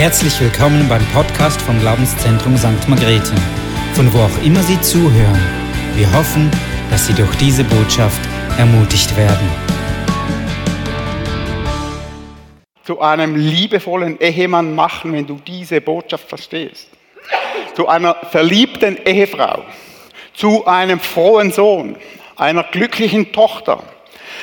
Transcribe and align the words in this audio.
Herzlich 0.00 0.40
willkommen 0.40 0.88
beim 0.88 1.04
Podcast 1.08 1.60
vom 1.60 1.78
Glaubenszentrum 1.78 2.56
St. 2.56 2.88
Margrethe, 2.88 3.34
von 3.92 4.10
wo 4.14 4.20
auch 4.20 4.42
immer 4.42 4.62
Sie 4.62 4.80
zuhören. 4.80 5.38
Wir 5.94 6.10
hoffen, 6.14 6.50
dass 6.90 7.06
Sie 7.06 7.12
durch 7.12 7.36
diese 7.36 7.64
Botschaft 7.64 8.18
ermutigt 8.56 9.14
werden. 9.14 9.46
Zu 12.82 12.98
einem 13.02 13.36
liebevollen 13.36 14.18
Ehemann 14.18 14.74
machen, 14.74 15.12
wenn 15.12 15.26
du 15.26 15.38
diese 15.46 15.82
Botschaft 15.82 16.26
verstehst. 16.26 16.88
Zu 17.74 17.86
einer 17.86 18.14
verliebten 18.30 18.96
Ehefrau. 19.04 19.64
Zu 20.32 20.64
einem 20.64 20.98
frohen 20.98 21.52
Sohn. 21.52 21.96
Einer 22.36 22.62
glücklichen 22.62 23.32
Tochter. 23.32 23.82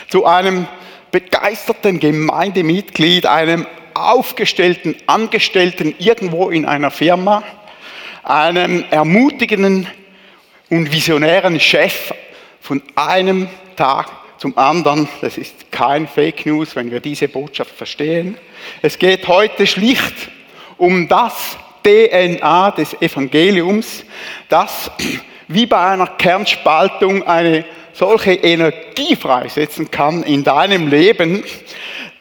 Zu 0.07 0.23
einem 0.27 0.67
begeisterten 1.09 1.99
Gemeindemitglied, 1.99 3.25
einem 3.25 3.65
aufgestellten 4.05 4.95
Angestellten 5.07 5.95
irgendwo 5.99 6.49
in 6.49 6.65
einer 6.65 6.91
Firma, 6.91 7.43
einem 8.23 8.83
ermutigenden 8.89 9.87
und 10.69 10.91
visionären 10.91 11.59
Chef 11.59 12.13
von 12.59 12.81
einem 12.95 13.47
Tag 13.75 14.09
zum 14.37 14.57
anderen. 14.57 15.07
Das 15.21 15.37
ist 15.37 15.71
kein 15.71 16.07
Fake 16.07 16.45
News, 16.45 16.75
wenn 16.75 16.91
wir 16.91 16.99
diese 16.99 17.27
Botschaft 17.27 17.71
verstehen. 17.71 18.37
Es 18.81 18.99
geht 18.99 19.27
heute 19.27 19.65
schlicht 19.65 20.29
um 20.77 21.07
das 21.07 21.57
DNA 21.83 22.71
des 22.71 22.93
Evangeliums, 23.01 24.03
das 24.49 24.91
wie 25.47 25.65
bei 25.65 25.91
einer 25.91 26.07
Kernspaltung 26.07 27.23
eine 27.23 27.63
solche 27.97 28.33
Energie 28.33 29.15
freisetzen 29.15 29.89
kann 29.89 30.21
in 30.23 30.43
deinem 30.43 30.87
Leben, 30.87 31.43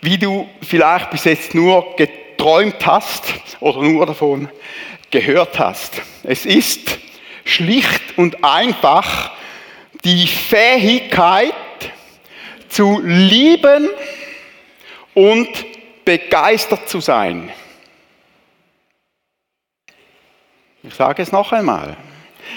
wie 0.00 0.16
du 0.16 0.48
vielleicht 0.62 1.10
bis 1.10 1.24
jetzt 1.24 1.54
nur 1.54 1.94
geträumt 1.96 2.86
hast 2.86 3.34
oder 3.60 3.82
nur 3.82 4.06
davon 4.06 4.48
gehört 5.10 5.58
hast. 5.58 6.00
Es 6.22 6.46
ist 6.46 6.98
schlicht 7.44 8.16
und 8.16 8.42
einfach 8.42 9.32
die 10.02 10.26
Fähigkeit 10.26 11.52
zu 12.70 13.00
lieben 13.04 13.90
und 15.12 15.48
begeistert 16.06 16.88
zu 16.88 17.00
sein. 17.00 17.52
Ich 20.82 20.94
sage 20.94 21.22
es 21.22 21.32
noch 21.32 21.52
einmal. 21.52 21.96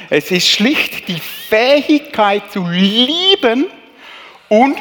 Es 0.09 0.31
ist 0.31 0.47
schlicht 0.47 1.07
die 1.07 1.19
Fähigkeit 1.19 2.51
zu 2.51 2.67
lieben 2.67 3.67
und 4.47 4.77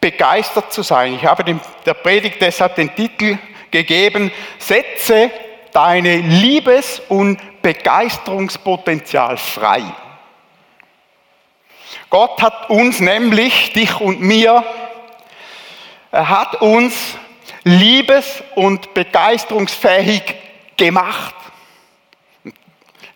begeistert 0.00 0.72
zu 0.72 0.82
sein. 0.82 1.14
Ich 1.14 1.24
habe 1.24 1.58
der 1.86 1.94
Predigt 1.94 2.40
deshalb 2.40 2.74
den 2.76 2.94
Titel 2.94 3.38
gegeben, 3.70 4.30
setze 4.58 5.30
deine 5.72 6.18
Liebes- 6.18 7.02
und 7.08 7.40
Begeisterungspotenzial 7.62 9.36
frei. 9.36 9.82
Gott 12.10 12.40
hat 12.40 12.70
uns 12.70 13.00
nämlich, 13.00 13.72
dich 13.72 14.00
und 14.00 14.20
mir, 14.20 14.64
er 16.12 16.28
hat 16.28 16.60
uns 16.62 16.94
liebes- 17.64 18.42
und 18.54 18.94
begeisterungsfähig 18.94 20.22
gemacht. 20.76 21.34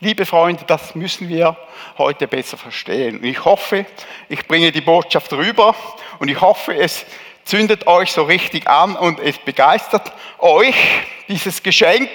Liebe 0.01 0.27
Freunde, 0.27 0.63
das 0.65 0.95
müssen 0.95 1.29
wir 1.29 1.57
heute 1.99 2.29
besser 2.29 2.57
verstehen. 2.57 3.19
Und 3.19 3.25
ich 3.25 3.45
hoffe, 3.45 3.85
ich 4.29 4.47
bringe 4.47 4.71
die 4.71 4.81
Botschaft 4.81 5.33
rüber 5.33 5.75
und 6.21 6.29
ich 6.29 6.41
hoffe, 6.41 6.73
es 6.73 7.05
zündet 7.45 7.89
euch 7.89 8.13
so 8.13 8.23
richtig 8.23 8.69
an 8.69 8.95
und 8.95 9.19
es 9.19 9.39
begeistert 9.39 10.13
euch. 10.39 10.77
Dieses 11.27 11.65
Geschenk 11.65 12.11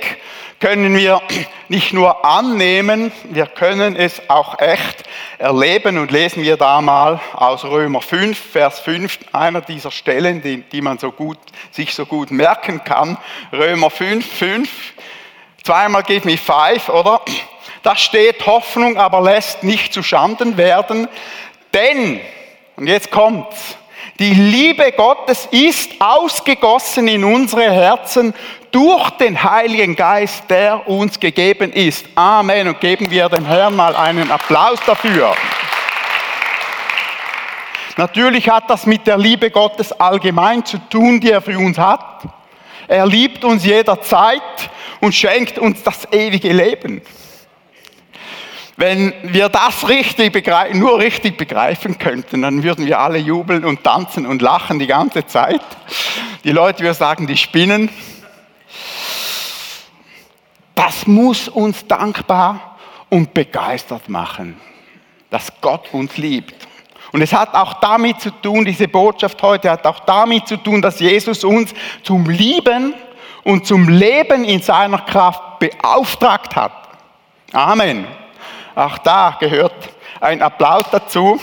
können 0.61 0.95
wir 0.95 1.21
nicht 1.67 1.91
nur 1.91 2.23
annehmen, 2.23 3.11
wir 3.25 3.47
können 3.47 3.97
es 3.97 4.29
auch 4.29 4.59
echt 4.59 5.03
erleben 5.37 5.97
und 5.97 6.09
lesen 6.09 6.41
wir 6.41 6.55
da 6.55 6.79
mal 6.79 7.19
aus 7.33 7.65
Römer 7.65 8.01
5, 8.01 8.39
Vers 8.39 8.79
5, 8.79 9.19
einer 9.33 9.59
dieser 9.59 9.91
Stellen, 9.91 10.41
die, 10.41 10.61
die 10.61 10.79
man 10.79 10.99
so 10.99 11.11
gut, 11.11 11.37
sich 11.71 11.93
so 11.93 12.05
gut 12.05 12.31
merken 12.31 12.81
kann. 12.85 13.17
Römer 13.51 13.89
5, 13.89 14.25
5, 14.25 14.69
zweimal 15.61 16.03
give 16.03 16.25
me 16.25 16.37
five, 16.37 16.87
oder? 16.87 17.19
Da 17.83 17.97
steht 17.97 18.45
Hoffnung, 18.47 18.97
aber 18.97 19.21
lässt 19.21 19.63
nicht 19.63 19.93
zu 19.93 20.03
Schanden 20.03 20.57
werden, 20.57 21.09
denn, 21.73 22.21
und 22.77 22.87
jetzt 22.87 23.11
kommt's, 23.11 23.77
die 24.19 24.33
Liebe 24.33 24.91
Gottes 24.93 25.47
ist 25.51 25.91
ausgegossen 25.99 27.07
in 27.07 27.23
unsere 27.23 27.69
Herzen 27.71 28.33
durch 28.71 29.09
den 29.11 29.43
Heiligen 29.43 29.95
Geist, 29.95 30.43
der 30.49 30.87
uns 30.87 31.19
gegeben 31.19 31.73
ist. 31.73 32.05
Amen. 32.15 32.67
Und 32.67 32.79
geben 32.79 33.09
wir 33.11 33.27
dem 33.27 33.45
Herrn 33.45 33.75
mal 33.75 33.95
einen 33.95 34.31
Applaus 34.31 34.79
dafür. 34.85 35.35
Natürlich 37.97 38.49
hat 38.49 38.69
das 38.69 38.85
mit 38.85 39.05
der 39.05 39.17
Liebe 39.17 39.51
Gottes 39.51 39.91
allgemein 39.91 40.63
zu 40.63 40.77
tun, 40.89 41.19
die 41.19 41.31
er 41.31 41.41
für 41.41 41.57
uns 41.57 41.77
hat. 41.77 42.21
Er 42.87 43.05
liebt 43.05 43.43
uns 43.43 43.65
jederzeit 43.65 44.41
und 45.01 45.13
schenkt 45.13 45.59
uns 45.59 45.83
das 45.83 46.07
ewige 46.11 46.53
Leben. 46.53 47.01
Wenn 48.75 49.13
wir 49.23 49.49
das 49.49 49.87
richtig 49.87 50.33
nur 50.73 50.97
richtig 50.97 51.37
begreifen 51.37 51.99
könnten, 51.99 52.41
dann 52.41 52.63
würden 52.63 52.87
wir 52.87 52.99
alle 52.99 53.19
jubeln 53.19 53.65
und 53.65 53.83
tanzen 53.83 54.25
und 54.25 54.41
lachen 54.41 54.79
die 54.79 54.87
ganze 54.87 55.27
Zeit. 55.27 55.61
Die 56.43 56.51
Leute 56.51 56.83
würden 56.83 56.95
sagen, 56.95 57.27
die 57.27 57.37
spinnen. 57.37 57.89
Das 60.73 61.05
muss 61.05 61.47
uns 61.47 61.85
dankbar 61.85 62.77
und 63.09 63.33
begeistert 63.33 64.09
machen, 64.09 64.59
dass 65.29 65.51
Gott 65.61 65.93
uns 65.93 66.17
liebt. 66.17 66.67
Und 67.11 67.21
es 67.21 67.31
hat 67.31 67.53
auch 67.53 67.75
damit 67.75 68.21
zu 68.21 68.31
tun, 68.31 68.65
diese 68.65 68.87
Botschaft 68.87 69.39
heute 69.43 69.69
hat 69.69 69.85
auch 69.85 69.99
damit 69.99 70.47
zu 70.47 70.57
tun, 70.57 70.81
dass 70.81 70.99
Jesus 70.99 71.43
uns 71.43 71.71
zum 72.01 72.27
Lieben 72.27 72.95
und 73.43 73.67
zum 73.67 73.87
Leben 73.87 74.43
in 74.43 74.63
seiner 74.63 74.97
Kraft 74.97 75.59
beauftragt 75.59 76.55
hat. 76.55 76.71
Amen. 77.51 78.07
Auch 78.75 78.97
da 78.97 79.37
gehört 79.39 79.73
ein 80.19 80.41
Applaus 80.41 80.85
dazu. 80.91 81.39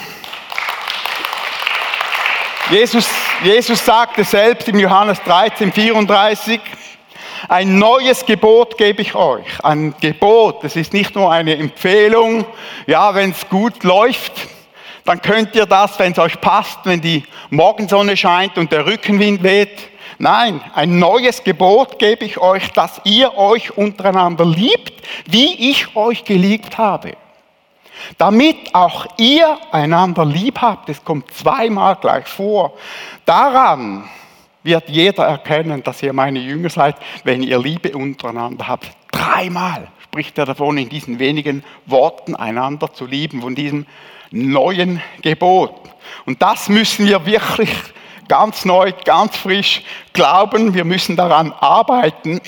Jesus, 2.70 3.08
Jesus 3.44 3.84
sagte 3.84 4.24
selbst 4.24 4.68
im 4.68 4.80
Johannes 4.80 5.22
13, 5.22 5.72
34, 5.72 6.60
ein 7.48 7.78
neues 7.78 8.26
Gebot 8.26 8.76
gebe 8.76 9.02
ich 9.02 9.14
euch. 9.14 9.46
Ein 9.62 9.94
Gebot, 10.00 10.64
das 10.64 10.74
ist 10.74 10.92
nicht 10.92 11.14
nur 11.14 11.30
eine 11.30 11.56
Empfehlung. 11.56 12.44
Ja, 12.86 13.14
wenn 13.14 13.30
es 13.30 13.48
gut 13.48 13.84
läuft, 13.84 14.32
dann 15.04 15.22
könnt 15.22 15.54
ihr 15.54 15.66
das, 15.66 15.98
wenn 16.00 16.12
es 16.12 16.18
euch 16.18 16.40
passt, 16.40 16.80
wenn 16.84 17.00
die 17.00 17.24
Morgensonne 17.50 18.16
scheint 18.16 18.58
und 18.58 18.72
der 18.72 18.86
Rückenwind 18.86 19.42
weht. 19.44 19.89
Nein, 20.22 20.60
ein 20.74 20.98
neues 20.98 21.42
Gebot 21.44 21.98
gebe 21.98 22.26
ich 22.26 22.36
euch, 22.36 22.72
dass 22.72 23.00
ihr 23.04 23.38
euch 23.38 23.78
untereinander 23.78 24.44
liebt, 24.44 24.92
wie 25.24 25.70
ich 25.70 25.96
euch 25.96 26.26
geliebt 26.26 26.76
habe. 26.76 27.12
Damit 28.18 28.74
auch 28.74 29.06
ihr 29.16 29.56
einander 29.72 30.26
lieb 30.26 30.60
habt, 30.60 30.90
es 30.90 31.02
kommt 31.02 31.32
zweimal 31.32 31.96
gleich 31.96 32.26
vor. 32.26 32.74
Daran 33.24 34.10
wird 34.62 34.90
jeder 34.90 35.24
erkennen, 35.24 35.82
dass 35.82 36.02
ihr 36.02 36.12
meine 36.12 36.40
Jünger 36.40 36.68
seid, 36.68 36.96
wenn 37.24 37.42
ihr 37.42 37.58
Liebe 37.58 37.96
untereinander 37.96 38.68
habt. 38.68 38.90
Dreimal 39.10 39.88
spricht 40.04 40.36
er 40.36 40.44
davon, 40.44 40.76
in 40.76 40.90
diesen 40.90 41.18
wenigen 41.18 41.64
Worten 41.86 42.36
einander 42.36 42.92
zu 42.92 43.06
lieben, 43.06 43.40
von 43.40 43.54
diesem 43.54 43.86
neuen 44.30 45.00
Gebot. 45.22 45.76
Und 46.26 46.42
das 46.42 46.68
müssen 46.68 47.06
wir 47.06 47.24
wirklich 47.24 47.70
ganz 48.30 48.64
neu, 48.64 48.92
ganz 49.04 49.36
frisch 49.36 49.82
glauben. 50.12 50.72
Wir 50.72 50.84
müssen 50.84 51.16
daran 51.16 51.52
arbeiten. 51.52 52.40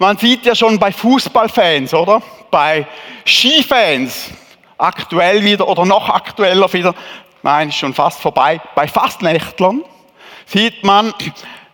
Man 0.00 0.18
sieht 0.18 0.44
ja 0.44 0.56
schon 0.56 0.76
bei 0.80 0.90
Fußballfans, 0.90 1.94
oder? 1.94 2.20
Bei 2.50 2.84
Skifans, 3.24 4.30
aktuell 4.76 5.44
wieder 5.44 5.68
oder 5.68 5.84
noch 5.84 6.08
aktueller 6.08 6.70
wieder, 6.72 6.96
nein, 7.44 7.70
schon 7.70 7.94
fast 7.94 8.20
vorbei, 8.20 8.60
bei 8.74 8.88
Fastnächtlern 8.88 9.84
sieht 10.46 10.82
man, 10.82 11.14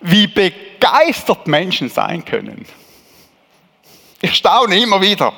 wie 0.00 0.26
begeistert 0.26 1.46
Menschen 1.46 1.88
sein 1.88 2.22
können. 2.22 2.66
Ich 4.20 4.34
staune 4.34 4.78
immer 4.78 5.00
wieder. 5.00 5.32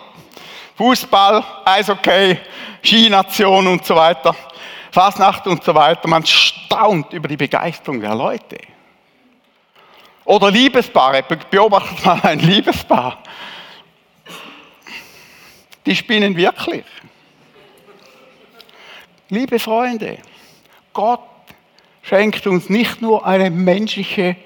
Fußball, 0.77 1.45
Eishockey, 1.65 2.37
Skination 2.85 3.69
und 3.69 3.87
so 3.87 3.95
weiter. 3.95 4.35
Fasnacht 4.93 5.47
und 5.47 5.65
so 5.65 5.75
weiter. 5.75 6.07
Man 6.07 6.25
staunt 6.25 7.13
über 7.15 7.27
die 7.27 7.39
Begeisterung 7.39 8.01
der 8.01 8.15
Leute. 8.15 8.59
Oder 10.25 10.51
Liebespaare. 10.51 11.25
Beobachtet 11.51 12.05
mal 12.05 12.21
ein 12.23 12.39
Liebespaar. 12.39 13.19
Die 15.87 15.97
spinnen 15.97 16.37
wirklich. 16.37 16.85
Liebe 19.31 19.59
Freunde, 19.59 20.19
Gott 20.93 21.21
schenkt 22.03 22.47
uns 22.47 22.69
nicht 22.69 23.01
nur 23.01 23.27
eine 23.27 23.51
menschliche 23.51 24.37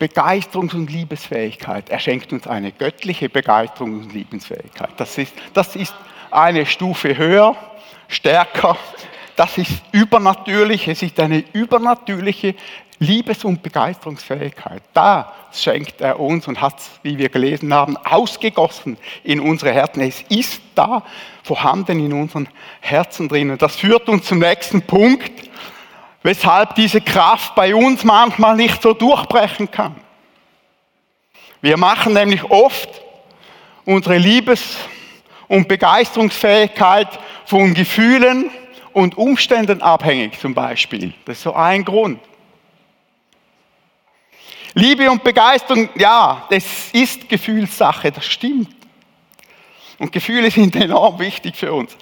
Begeisterungs- 0.00 0.74
und 0.74 0.90
Liebesfähigkeit. 0.90 1.88
Er 1.88 2.00
schenkt 2.00 2.32
uns 2.32 2.46
eine 2.46 2.72
göttliche 2.72 3.26
Begeisterungs- 3.28 4.02
und 4.02 4.12
Liebesfähigkeit. 4.12 4.90
Das 4.96 5.16
ist, 5.16 5.32
das 5.54 5.76
ist 5.76 5.94
eine 6.30 6.66
Stufe 6.66 7.16
höher, 7.16 7.56
stärker. 8.08 8.76
Das 9.36 9.58
ist 9.58 9.82
übernatürlich. 9.92 10.88
Es 10.88 11.02
ist 11.02 11.20
eine 11.20 11.44
übernatürliche 11.52 12.54
Liebes- 12.98 13.44
und 13.44 13.62
Begeisterungsfähigkeit. 13.62 14.82
Da 14.94 15.32
schenkt 15.52 16.00
er 16.00 16.18
uns 16.18 16.48
und 16.48 16.60
hat 16.60 16.78
es, 16.78 16.90
wie 17.02 17.18
wir 17.18 17.28
gelesen 17.28 17.72
haben, 17.74 17.96
ausgegossen 17.98 18.96
in 19.22 19.40
unsere 19.40 19.72
Herzen. 19.72 20.00
Es 20.00 20.22
ist 20.22 20.62
da 20.74 21.02
vorhanden 21.42 22.00
in 22.00 22.12
unseren 22.14 22.48
Herzen 22.80 23.28
drin. 23.28 23.50
Und 23.50 23.60
das 23.60 23.76
führt 23.76 24.08
uns 24.08 24.26
zum 24.26 24.38
nächsten 24.38 24.80
Punkt, 24.82 25.50
weshalb 26.22 26.74
diese 26.74 27.02
Kraft 27.02 27.54
bei 27.54 27.74
uns 27.74 28.02
manchmal 28.02 28.56
nicht 28.56 28.80
so 28.80 28.94
durchbrechen 28.94 29.70
kann. 29.70 29.94
Wir 31.60 31.76
machen 31.76 32.14
nämlich 32.14 32.44
oft 32.44 32.88
unsere 33.84 34.16
Liebes- 34.16 34.76
und 35.48 35.68
Begeisterungsfähigkeit 35.68 37.08
von 37.46 37.74
Gefühlen 37.74 38.50
und 38.92 39.16
Umständen 39.16 39.80
abhängig 39.82 40.38
zum 40.40 40.54
Beispiel. 40.54 41.14
Das 41.24 41.38
ist 41.38 41.44
so 41.44 41.54
ein 41.54 41.84
Grund. 41.84 42.20
Liebe 44.74 45.10
und 45.10 45.24
Begeisterung, 45.24 45.88
ja, 45.96 46.46
das 46.50 46.64
ist 46.92 47.28
Gefühlssache, 47.28 48.12
das 48.12 48.26
stimmt. 48.26 48.68
Und 49.98 50.12
Gefühle 50.12 50.50
sind 50.50 50.76
enorm 50.76 51.18
wichtig 51.18 51.56
für 51.56 51.72
uns. 51.72 51.96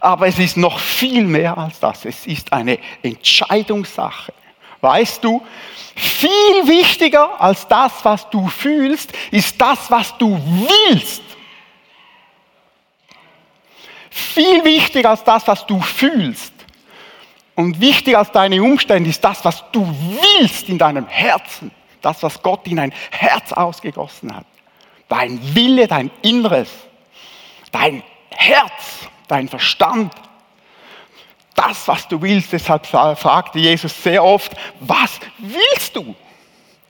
Aber 0.00 0.26
es 0.26 0.38
ist 0.38 0.56
noch 0.56 0.78
viel 0.78 1.24
mehr 1.24 1.56
als 1.56 1.78
das. 1.78 2.04
Es 2.04 2.26
ist 2.26 2.52
eine 2.52 2.78
Entscheidungssache. 3.02 4.32
Weißt 4.80 5.22
du, 5.22 5.42
viel 5.94 6.28
wichtiger 6.66 7.40
als 7.40 7.66
das, 7.68 7.92
was 8.02 8.28
du 8.30 8.48
fühlst, 8.48 9.12
ist 9.30 9.60
das, 9.60 9.90
was 9.90 10.16
du 10.18 10.38
willst. 10.88 11.22
Viel 14.16 14.64
wichtiger 14.64 15.10
als 15.10 15.22
das, 15.24 15.46
was 15.46 15.66
du 15.66 15.78
fühlst. 15.82 16.54
Und 17.54 17.80
wichtiger 17.82 18.18
als 18.18 18.32
deine 18.32 18.62
Umstände 18.62 19.10
ist 19.10 19.22
das, 19.22 19.44
was 19.44 19.62
du 19.72 19.86
willst 20.38 20.70
in 20.70 20.78
deinem 20.78 21.06
Herzen. 21.06 21.70
Das, 22.00 22.22
was 22.22 22.42
Gott 22.42 22.66
in 22.66 22.76
dein 22.76 22.94
Herz 23.10 23.52
ausgegossen 23.52 24.34
hat. 24.34 24.46
Dein 25.08 25.38
Wille, 25.54 25.86
dein 25.86 26.10
Inneres, 26.22 26.70
dein 27.70 28.02
Herz, 28.30 29.06
dein 29.28 29.48
Verstand. 29.48 30.14
Das, 31.54 31.86
was 31.86 32.08
du 32.08 32.20
willst, 32.22 32.54
deshalb 32.54 32.86
fragte 32.86 33.58
Jesus 33.58 34.02
sehr 34.02 34.24
oft, 34.24 34.52
was 34.80 35.20
willst 35.36 35.94
du? 35.94 36.14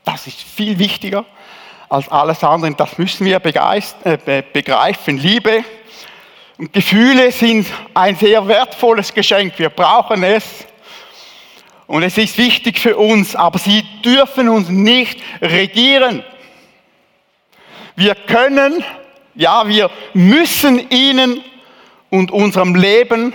Das 0.05 0.27
ist 0.27 0.41
viel 0.41 0.79
wichtiger 0.79 1.25
als 1.89 2.07
alles 2.07 2.41
andere. 2.41 2.73
Das 2.73 2.97
müssen 2.97 3.25
wir 3.25 3.41
äh, 3.43 4.43
begreifen. 4.53 5.17
Liebe 5.17 5.65
und 6.57 6.73
Gefühle 6.73 7.31
sind 7.31 7.67
ein 7.93 8.15
sehr 8.15 8.47
wertvolles 8.47 9.13
Geschenk. 9.13 9.53
Wir 9.57 9.69
brauchen 9.69 10.23
es. 10.23 10.65
Und 11.85 12.03
es 12.03 12.17
ist 12.17 12.37
wichtig 12.37 12.79
für 12.79 12.97
uns, 12.97 13.35
aber 13.35 13.59
sie 13.59 13.83
dürfen 14.03 14.49
uns 14.49 14.67
nicht 14.67 15.21
regieren. 15.41 16.23
Wir 17.95 18.15
können, 18.15 18.83
ja, 19.35 19.67
wir 19.67 19.89
müssen 20.13 20.89
ihnen 20.89 21.41
und 22.09 22.31
unserem 22.31 22.75
Leben 22.75 23.33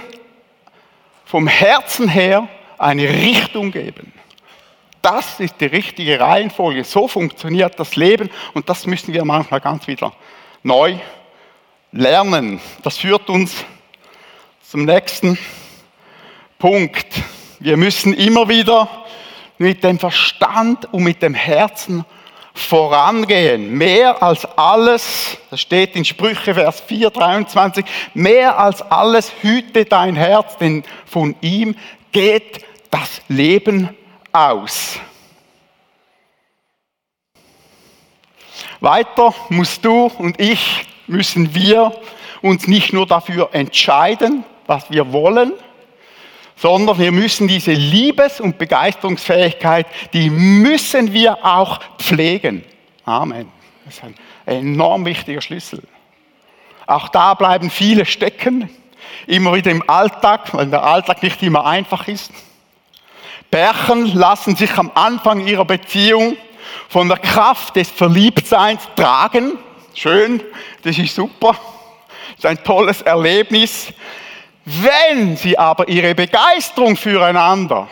vom 1.25 1.47
Herzen 1.47 2.09
her 2.09 2.49
eine 2.77 3.09
Richtung 3.09 3.71
geben. 3.71 4.13
Das 5.01 5.41
ist 5.41 5.61
die 5.61 5.67
richtige 5.67 6.21
Reihenfolge. 6.21 6.85
So 6.85 7.09
funktioniert 7.09 7.79
das 7.79 7.97
Leben 7.97 8.31
und 8.53 8.69
das 8.69 8.87
müssen 8.87 9.15
wir 9.15 9.25
manchmal 9.25 9.61
ganz 9.61 9.87
wieder 9.87 10.13
neu 10.63 10.97
lernen. 11.93 12.61
Das 12.83 12.99
führt 12.99 13.29
uns 13.29 13.65
zum 14.63 14.85
nächsten 14.85 15.39
Punkt. 16.59 17.07
Wir 17.61 17.77
müssen 17.77 18.15
immer 18.15 18.49
wieder 18.49 18.89
mit 19.59 19.85
dem 19.85 19.99
Verstand 19.99 20.93
und 20.93 21.05
mit 21.05 21.23
dem 21.23 21.35
Herzen 21.35 22.05
vorangehen. 22.55 23.73
Mehr 23.77 24.23
als 24.23 24.45
alles, 24.57 25.39
das 25.51 25.61
steht 25.61 25.95
in 25.97 26.05
Sprüche 26.05 26.55
Vers 26.55 26.81
4, 26.87 27.11
23, 27.11 27.85
mehr 28.15 28.59
als 28.59 28.83
alles 28.83 29.33
hüte 29.43 29.85
dein 29.85 30.17
Herz, 30.17 30.57
denn 30.59 30.83
von 31.07 31.35
ihm 31.41 31.77
geht 32.11 32.65
das 32.91 33.23
Leben 33.29 33.91
aus. 34.33 34.99
Weiter 38.81 39.33
musst 39.49 39.85
du 39.85 40.11
und 40.19 40.41
ich, 40.41 40.85
müssen 41.13 41.55
wir 41.55 41.93
uns 42.41 42.67
nicht 42.67 42.93
nur 42.93 43.07
dafür 43.07 43.51
entscheiden, 43.53 44.45
was 44.67 44.91
wir 44.91 45.13
wollen, 45.13 45.53
sondern 46.57 46.99
wir 46.99 47.13
müssen 47.13 47.49
diese 47.49 47.73
Liebes- 47.73 48.41
und 48.41 48.59
Begeisterungsfähigkeit, 48.59 49.87
die 50.13 50.31
müssen 50.31 51.13
wir 51.13 51.45
auch 51.45 51.81
pflegen. 51.99 52.65
Amen. 53.05 53.51
Das 53.85 53.95
ist 53.95 54.05
ein 54.05 54.15
enorm 54.47 55.05
wichtiger 55.05 55.41
Schlüssel. 55.41 55.83
Auch 56.87 57.09
da 57.09 57.35
bleiben 57.35 57.71
viele 57.71 58.05
stecken, 58.05 58.69
immer 59.27 59.55
wieder 59.55 59.71
im 59.71 59.89
Alltag, 59.89 60.53
weil 60.55 60.67
der 60.67 60.83
Alltag 60.83 61.23
nicht 61.23 61.43
immer 61.43 61.65
einfach 61.65 62.09
ist. 62.09 62.31
Pärchen 63.51 64.15
lassen 64.15 64.57
sich 64.57 64.77
am 64.79 64.91
Anfang 64.95 65.47
ihrer 65.47 65.65
Beziehung 65.65 66.37
von 66.89 67.09
der 67.09 67.19
Kraft 67.19 67.77
des 67.77 67.91
Verliebtseins 67.91 68.89
tragen. 68.97 69.59
Schön, 69.95 70.43
das 70.83 70.97
ist 70.99 71.15
super, 71.15 71.53
das 71.53 72.39
ist 72.39 72.47
ein 72.47 72.65
tolles 72.65 73.03
Erlebnis. 73.03 73.93
Wenn 74.65 75.37
sie 75.37 75.59
aber 75.59 75.89
ihre 75.89 76.15
Begeisterung 76.15 76.97
füreinander 76.97 77.89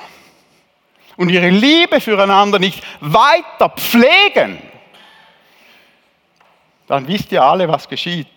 und 1.17 1.29
ihre 1.29 1.50
Liebe 1.50 2.00
füreinander 2.00 2.58
nicht 2.58 2.82
weiter 3.00 3.69
pflegen, 3.70 4.62
dann 6.87 7.06
wisst 7.06 7.32
ihr 7.32 7.43
alle, 7.43 7.69
was 7.69 7.88
geschieht. 7.88 8.29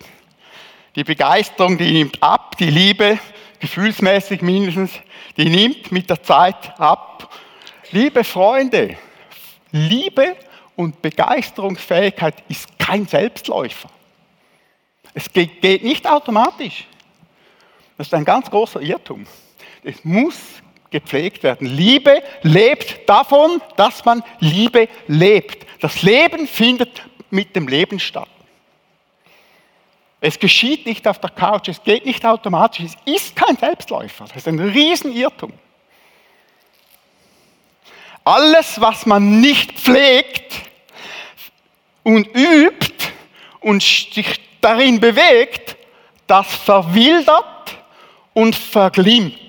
Die 0.95 1.03
Begeisterung, 1.03 1.77
die 1.77 1.91
nimmt 1.91 2.21
ab, 2.21 2.57
die 2.57 2.69
Liebe, 2.69 3.17
gefühlsmäßig 3.59 4.41
mindestens, 4.41 4.91
die 5.37 5.49
nimmt 5.49 5.91
mit 5.91 6.09
der 6.09 6.21
Zeit 6.21 6.79
ab. 6.79 7.33
Liebe 7.91 8.23
Freunde, 8.23 8.97
Liebe 9.71 10.35
und 10.75 11.01
Begeisterungsfähigkeit 11.01 12.35
ist 12.49 12.67
kein 12.79 13.05
Selbstläufer. 13.07 13.89
Es 15.13 15.31
geht, 15.31 15.61
geht 15.61 15.83
nicht 15.83 16.07
automatisch. 16.07 16.85
Das 17.97 18.07
ist 18.07 18.13
ein 18.13 18.25
ganz 18.25 18.49
großer 18.49 18.81
Irrtum. 18.81 19.25
Es 19.83 20.03
muss 20.03 20.37
gepflegt 20.89 21.43
werden. 21.43 21.67
Liebe 21.67 22.23
lebt 22.41 23.07
davon, 23.07 23.61
dass 23.75 24.03
man 24.05 24.23
Liebe 24.39 24.87
lebt. 25.07 25.67
Das 25.81 26.01
Leben 26.01 26.47
findet 26.47 27.03
mit 27.29 27.55
dem 27.55 27.67
Leben 27.67 27.99
statt. 27.99 28.29
Es 30.21 30.39
geschieht 30.39 30.85
nicht 30.85 31.05
auf 31.05 31.19
der 31.19 31.31
Couch, 31.31 31.67
es 31.67 31.83
geht 31.83 32.05
nicht 32.05 32.25
automatisch, 32.25 32.85
es 32.85 33.13
ist 33.13 33.35
kein 33.35 33.57
Selbstläufer. 33.57 34.23
Das 34.25 34.37
ist 34.37 34.47
ein 34.47 34.57
Riesenirrtum. 34.57 35.51
Alles, 38.23 38.79
was 38.79 39.05
man 39.05 39.41
nicht 39.41 39.73
pflegt 39.73 40.52
und 42.03 42.27
übt 42.35 42.93
und 43.61 43.81
sich 43.81 44.39
darin 44.61 44.99
bewegt, 44.99 45.75
das 46.27 46.47
verwildert 46.47 47.77
und 48.33 48.55
verglimmt. 48.55 49.39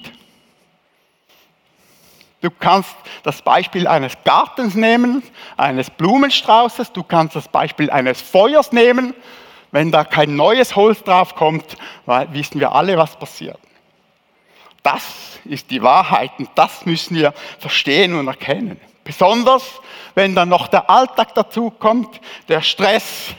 Du 2.41 2.51
kannst 2.51 2.95
das 3.23 3.41
Beispiel 3.41 3.87
eines 3.87 4.13
Gartens 4.25 4.75
nehmen, 4.75 5.23
eines 5.57 5.89
Blumenstraußes, 5.89 6.93
du 6.93 7.03
kannst 7.03 7.37
das 7.37 7.49
Beispiel 7.49 7.91
eines 7.91 8.21
Feuers 8.21 8.71
nehmen. 8.71 9.15
Wenn 9.71 9.91
da 9.91 10.05
kein 10.05 10.37
neues 10.37 10.77
Holz 10.77 11.03
drauf 11.03 11.35
kommt, 11.35 11.77
wissen 12.31 12.61
wir 12.61 12.73
alle, 12.73 12.97
was 12.99 13.17
passiert. 13.17 13.59
Das 14.83 15.41
ist 15.47 15.71
die 15.71 15.83
Wahrheit 15.83 16.33
und 16.39 16.51
das 16.55 16.85
müssen 16.85 17.17
wir 17.17 17.33
verstehen 17.59 18.15
und 18.15 18.29
erkennen. 18.29 18.79
Besonders, 19.05 19.63
wenn 20.15 20.35
dann 20.35 20.49
noch 20.49 20.67
der 20.69 20.89
Alltag 20.89 21.35
dazu 21.35 21.71
kommt, 21.71 22.21
der 22.49 22.63
Stress, 22.63 23.35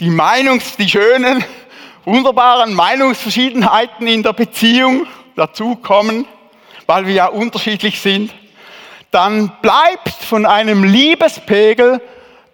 die 0.00 0.10
Meinungs-, 0.10 0.76
die 0.76 0.88
schönen 0.88 1.44
wunderbaren 2.04 2.74
Meinungsverschiedenheiten 2.74 4.06
in 4.06 4.22
der 4.22 4.32
Beziehung 4.32 5.06
dazukommen, 5.36 6.26
weil 6.86 7.06
wir 7.06 7.14
ja 7.14 7.26
unterschiedlich 7.26 8.00
sind, 8.00 8.34
dann 9.10 9.52
bleibt 9.62 10.10
von 10.10 10.44
einem 10.44 10.84
Liebespegel 10.84 12.02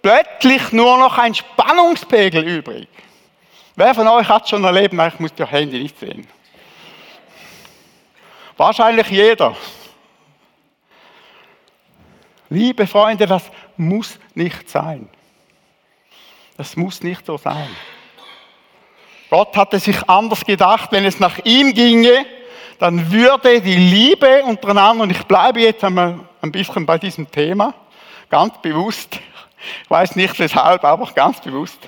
plötzlich 0.02 0.72
nur 0.72 0.99
noch 0.99 1.18
ein 1.18 1.34
Spannungspegel 1.34 2.46
übrig. 2.46 2.88
Wer 3.75 3.94
von 3.94 4.06
euch 4.08 4.28
hat 4.28 4.49
schon 4.49 4.62
erlebt, 4.64 4.94
ich 4.94 5.20
muss 5.20 5.34
das 5.34 5.50
Handy 5.50 5.82
nicht 5.82 5.99
sehen. 5.99 6.26
Wahrscheinlich 8.56 9.08
jeder. 9.08 9.56
Liebe 12.50 12.87
Freunde, 12.87 13.26
das 13.26 13.45
muss 13.76 14.19
nicht 14.35 14.69
sein. 14.69 15.09
Das 16.57 16.76
muss 16.76 17.02
nicht 17.02 17.25
so 17.25 17.38
sein. 17.38 17.69
Gott 19.30 19.57
hatte 19.57 19.78
sich 19.78 19.97
anders 20.09 20.45
gedacht, 20.45 20.90
wenn 20.90 21.04
es 21.04 21.21
nach 21.21 21.38
ihm 21.45 21.73
ginge, 21.73 22.26
dann 22.80 23.12
würde 23.12 23.61
die 23.61 23.76
Liebe 23.76 24.42
untereinander, 24.42 25.04
und 25.04 25.11
ich 25.11 25.23
bleibe 25.23 25.61
jetzt 25.61 25.85
einmal 25.85 26.19
ein 26.42 26.50
bisschen 26.50 26.85
bei 26.85 26.99
diesem 26.99 27.30
Thema, 27.30 27.73
ganz 28.28 28.61
bewusst, 28.61 29.21
ich 29.85 29.90
weiß 29.90 30.16
nicht 30.16 30.38
weshalb, 30.38 30.83
aber 30.85 31.07
ganz 31.14 31.40
bewusst. 31.40 31.78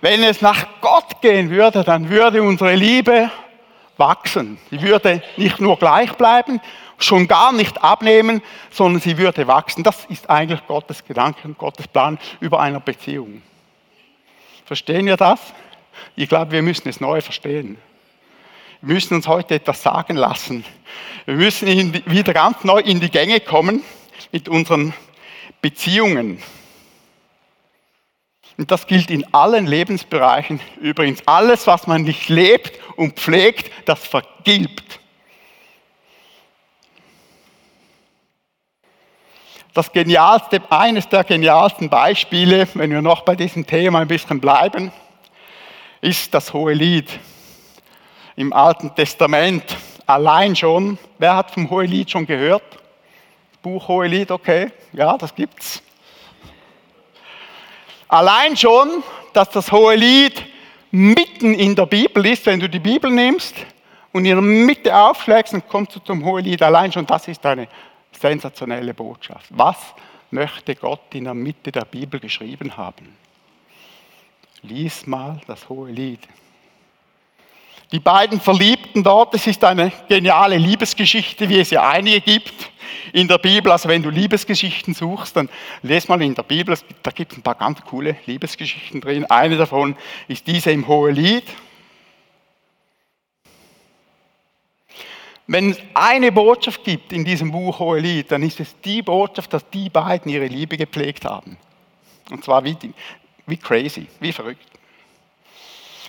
Wenn 0.00 0.22
es 0.24 0.40
nach 0.40 0.66
Gott 0.80 1.20
gehen 1.20 1.50
würde, 1.50 1.84
dann 1.84 2.08
würde 2.08 2.42
unsere 2.42 2.74
Liebe 2.74 3.30
wachsen. 3.98 4.58
Sie 4.70 4.80
würde 4.80 5.22
nicht 5.36 5.60
nur 5.60 5.78
gleich 5.78 6.12
bleiben, 6.14 6.60
schon 7.04 7.28
gar 7.28 7.52
nicht 7.52 7.82
abnehmen, 7.82 8.42
sondern 8.70 9.00
sie 9.00 9.18
würde 9.18 9.46
wachsen. 9.46 9.82
Das 9.82 10.04
ist 10.06 10.28
eigentlich 10.28 10.66
Gottes 10.66 11.04
Gedanke 11.04 11.46
und 11.46 11.58
Gottes 11.58 11.88
Plan 11.88 12.18
über 12.40 12.60
einer 12.60 12.80
Beziehung. 12.80 13.42
Verstehen 14.64 15.06
wir 15.06 15.16
das? 15.16 15.40
Ich 16.16 16.28
glaube, 16.28 16.52
wir 16.52 16.62
müssen 16.62 16.88
es 16.88 17.00
neu 17.00 17.20
verstehen. 17.20 17.76
Wir 18.82 18.94
müssen 18.94 19.14
uns 19.14 19.28
heute 19.28 19.56
etwas 19.56 19.82
sagen 19.82 20.16
lassen. 20.16 20.64
Wir 21.26 21.34
müssen 21.34 21.94
wieder 22.06 22.32
ganz 22.32 22.64
neu 22.64 22.80
in 22.80 23.00
die 23.00 23.10
Gänge 23.10 23.40
kommen 23.40 23.82
mit 24.32 24.48
unseren 24.48 24.94
Beziehungen. 25.60 26.42
Und 28.56 28.70
das 28.70 28.86
gilt 28.86 29.10
in 29.10 29.32
allen 29.32 29.66
Lebensbereichen 29.66 30.60
übrigens. 30.80 31.26
Alles, 31.26 31.66
was 31.66 31.86
man 31.86 32.02
nicht 32.02 32.28
lebt 32.28 32.78
und 32.96 33.18
pflegt, 33.18 33.70
das 33.86 34.06
vergilbt. 34.06 34.99
Das 39.72 39.92
genialste, 39.92 40.60
eines 40.68 41.08
der 41.08 41.22
genialsten 41.22 41.88
Beispiele, 41.88 42.66
wenn 42.74 42.90
wir 42.90 43.02
noch 43.02 43.22
bei 43.22 43.36
diesem 43.36 43.64
Thema 43.64 44.00
ein 44.00 44.08
bisschen 44.08 44.40
bleiben, 44.40 44.90
ist 46.00 46.34
das 46.34 46.52
Hohe 46.52 46.72
Lied 46.72 47.08
im 48.34 48.52
Alten 48.52 48.92
Testament. 48.96 49.76
Allein 50.06 50.56
schon, 50.56 50.98
wer 51.18 51.36
hat 51.36 51.52
vom 51.52 51.70
Hohe 51.70 51.84
Lied 51.84 52.10
schon 52.10 52.26
gehört? 52.26 52.64
Buch 53.62 53.86
Hohe 53.86 54.08
Lied, 54.08 54.32
okay, 54.32 54.72
ja, 54.92 55.16
das 55.16 55.32
gibt's. 55.36 55.80
Allein 58.08 58.56
schon, 58.56 59.04
dass 59.34 59.50
das 59.50 59.70
Hohe 59.70 59.94
Lied 59.94 60.44
mitten 60.90 61.54
in 61.54 61.76
der 61.76 61.86
Bibel 61.86 62.26
ist, 62.26 62.44
wenn 62.46 62.58
du 62.58 62.68
die 62.68 62.80
Bibel 62.80 63.08
nimmst 63.08 63.54
und 64.12 64.24
in 64.24 64.32
der 64.34 64.40
Mitte 64.40 64.96
aufschlägst, 64.96 65.52
dann 65.52 65.68
kommst 65.68 65.94
du 65.94 66.00
zum 66.00 66.24
Hohe 66.24 66.40
Lied. 66.40 66.60
Allein 66.60 66.90
schon, 66.90 67.06
das 67.06 67.28
ist 67.28 67.46
eine 67.46 67.68
sensationelle 68.12 68.94
Botschaft. 68.94 69.46
Was 69.50 69.78
möchte 70.30 70.74
Gott 70.74 71.14
in 71.14 71.24
der 71.24 71.34
Mitte 71.34 71.72
der 71.72 71.84
Bibel 71.84 72.20
geschrieben 72.20 72.76
haben? 72.76 73.16
Lies 74.62 75.06
mal 75.06 75.40
das 75.46 75.68
Hohe 75.68 75.90
Lied. 75.90 76.20
Die 77.92 77.98
beiden 77.98 78.40
Verliebten 78.40 79.02
dort, 79.02 79.34
das 79.34 79.46
ist 79.48 79.64
eine 79.64 79.90
geniale 80.08 80.56
Liebesgeschichte, 80.56 81.48
wie 81.48 81.58
es 81.58 81.70
ja 81.70 81.88
einige 81.88 82.20
gibt 82.20 82.70
in 83.12 83.26
der 83.26 83.38
Bibel. 83.38 83.72
Also 83.72 83.88
wenn 83.88 84.02
du 84.02 84.10
Liebesgeschichten 84.10 84.94
suchst, 84.94 85.36
dann 85.36 85.48
lest 85.82 86.08
mal 86.08 86.22
in 86.22 86.34
der 86.34 86.44
Bibel, 86.44 86.76
da 87.02 87.10
gibt 87.10 87.32
es 87.32 87.38
ein 87.38 87.42
paar 87.42 87.56
ganz 87.56 87.80
coole 87.82 88.16
Liebesgeschichten 88.26 89.00
drin. 89.00 89.24
Eine 89.24 89.56
davon 89.56 89.96
ist 90.28 90.46
diese 90.46 90.70
im 90.70 90.86
Hohe 90.86 91.10
Lied. 91.10 91.44
Wenn 95.52 95.70
es 95.72 95.78
eine 95.94 96.30
Botschaft 96.30 96.84
gibt 96.84 97.12
in 97.12 97.24
diesem 97.24 97.50
Buch 97.50 97.80
Hohe 97.80 97.98
Lied, 97.98 98.30
dann 98.30 98.44
ist 98.44 98.60
es 98.60 98.80
die 98.82 99.02
Botschaft, 99.02 99.52
dass 99.52 99.68
die 99.68 99.88
beiden 99.88 100.30
ihre 100.30 100.46
Liebe 100.46 100.76
gepflegt 100.76 101.24
haben. 101.24 101.56
Und 102.30 102.44
zwar 102.44 102.62
wie, 102.62 102.76
wie 103.46 103.56
crazy, 103.56 104.06
wie 104.20 104.32
verrückt. 104.32 104.64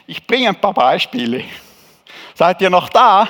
Ich 0.06 0.28
bringe 0.28 0.50
ein 0.50 0.62
paar 0.62 0.76
Beispiele. 0.76 1.44
Seid 2.36 2.62
ihr 2.62 2.70
noch 2.70 2.88
da? 2.90 3.28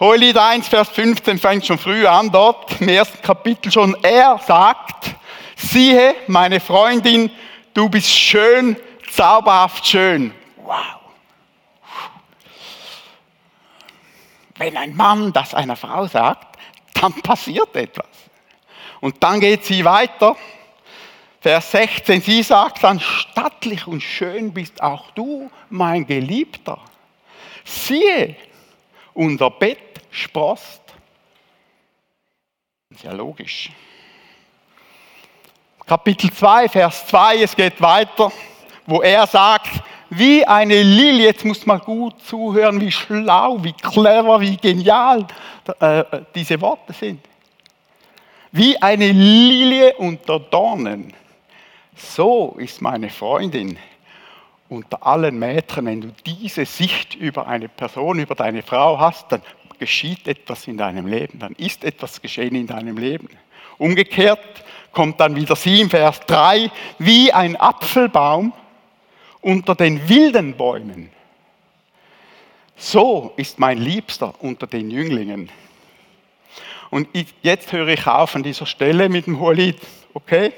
Hohelied 0.00 0.38
1, 0.38 0.68
Vers 0.68 0.88
15 0.88 1.38
fängt 1.38 1.66
schon 1.66 1.76
früh 1.76 2.06
an, 2.06 2.30
dort 2.30 2.80
im 2.80 2.88
ersten 2.88 3.20
Kapitel 3.20 3.70
schon. 3.70 3.94
Er 4.02 4.38
sagt, 4.38 5.16
siehe, 5.54 6.14
meine 6.28 6.60
Freundin, 6.60 7.30
du 7.74 7.90
bist 7.90 8.08
schön, 8.08 8.78
zauberhaft 9.10 9.86
schön. 9.86 10.32
Wow. 10.64 11.03
Wenn 14.56 14.76
ein 14.76 14.94
Mann 14.94 15.32
das 15.32 15.54
einer 15.54 15.76
Frau 15.76 16.06
sagt, 16.06 16.58
dann 16.94 17.12
passiert 17.22 17.74
etwas. 17.76 18.06
Und 19.00 19.22
dann 19.22 19.40
geht 19.40 19.64
sie 19.64 19.84
weiter. 19.84 20.36
Vers 21.40 21.72
16, 21.72 22.22
sie 22.22 22.42
sagt 22.42 22.82
dann, 22.82 23.00
stattlich 23.00 23.86
und 23.86 24.00
schön 24.00 24.54
bist 24.54 24.82
auch 24.82 25.10
du, 25.10 25.50
mein 25.68 26.06
Geliebter. 26.06 26.80
Siehe, 27.64 28.36
unser 29.12 29.50
Bett 29.50 30.00
sprost. 30.10 30.80
Sehr 32.90 33.12
logisch. 33.12 33.70
Kapitel 35.86 36.32
2, 36.32 36.68
Vers 36.70 37.06
2, 37.08 37.42
es 37.42 37.54
geht 37.54 37.78
weiter, 37.82 38.32
wo 38.86 39.02
er 39.02 39.26
sagt, 39.26 39.82
wie 40.16 40.46
eine 40.46 40.82
Lilie, 40.82 41.26
jetzt 41.26 41.44
muss 41.44 41.66
man 41.66 41.80
gut 41.80 42.20
zuhören, 42.22 42.80
wie 42.80 42.90
schlau, 42.90 43.58
wie 43.62 43.72
clever, 43.72 44.40
wie 44.40 44.56
genial 44.56 45.26
äh, 45.80 46.04
diese 46.34 46.60
Worte 46.60 46.92
sind. 46.92 47.20
Wie 48.52 48.80
eine 48.80 49.10
Lilie 49.10 49.94
unter 49.94 50.38
Dornen. 50.38 51.12
So 51.96 52.56
ist 52.58 52.80
meine 52.80 53.10
Freundin 53.10 53.78
unter 54.68 55.06
allen 55.06 55.38
Mädchen, 55.38 55.86
wenn 55.86 56.00
du 56.00 56.08
diese 56.24 56.64
Sicht 56.64 57.14
über 57.14 57.46
eine 57.46 57.68
Person, 57.68 58.18
über 58.18 58.34
deine 58.34 58.62
Frau 58.62 58.98
hast, 58.98 59.30
dann 59.30 59.42
geschieht 59.78 60.26
etwas 60.26 60.66
in 60.66 60.76
deinem 60.76 61.06
Leben, 61.06 61.38
dann 61.38 61.52
ist 61.54 61.84
etwas 61.84 62.20
geschehen 62.20 62.54
in 62.54 62.66
deinem 62.66 62.96
Leben. 62.96 63.28
Umgekehrt 63.78 64.64
kommt 64.92 65.20
dann 65.20 65.36
wieder 65.36 65.56
sie 65.56 65.80
im 65.80 65.90
Vers 65.90 66.20
3, 66.26 66.70
wie 66.98 67.32
ein 67.32 67.56
Apfelbaum 67.56 68.52
unter 69.44 69.74
den 69.74 70.08
wilden 70.08 70.56
Bäumen. 70.56 71.10
So 72.76 73.32
ist 73.36 73.58
mein 73.58 73.78
Liebster 73.78 74.34
unter 74.40 74.66
den 74.66 74.90
Jünglingen. 74.90 75.50
Und 76.90 77.08
jetzt 77.42 77.72
höre 77.72 77.88
ich 77.88 78.06
auf 78.06 78.34
an 78.34 78.42
dieser 78.42 78.66
Stelle 78.66 79.08
mit 79.08 79.26
dem 79.26 79.40
Hohelied, 79.40 79.80
okay? 80.12 80.52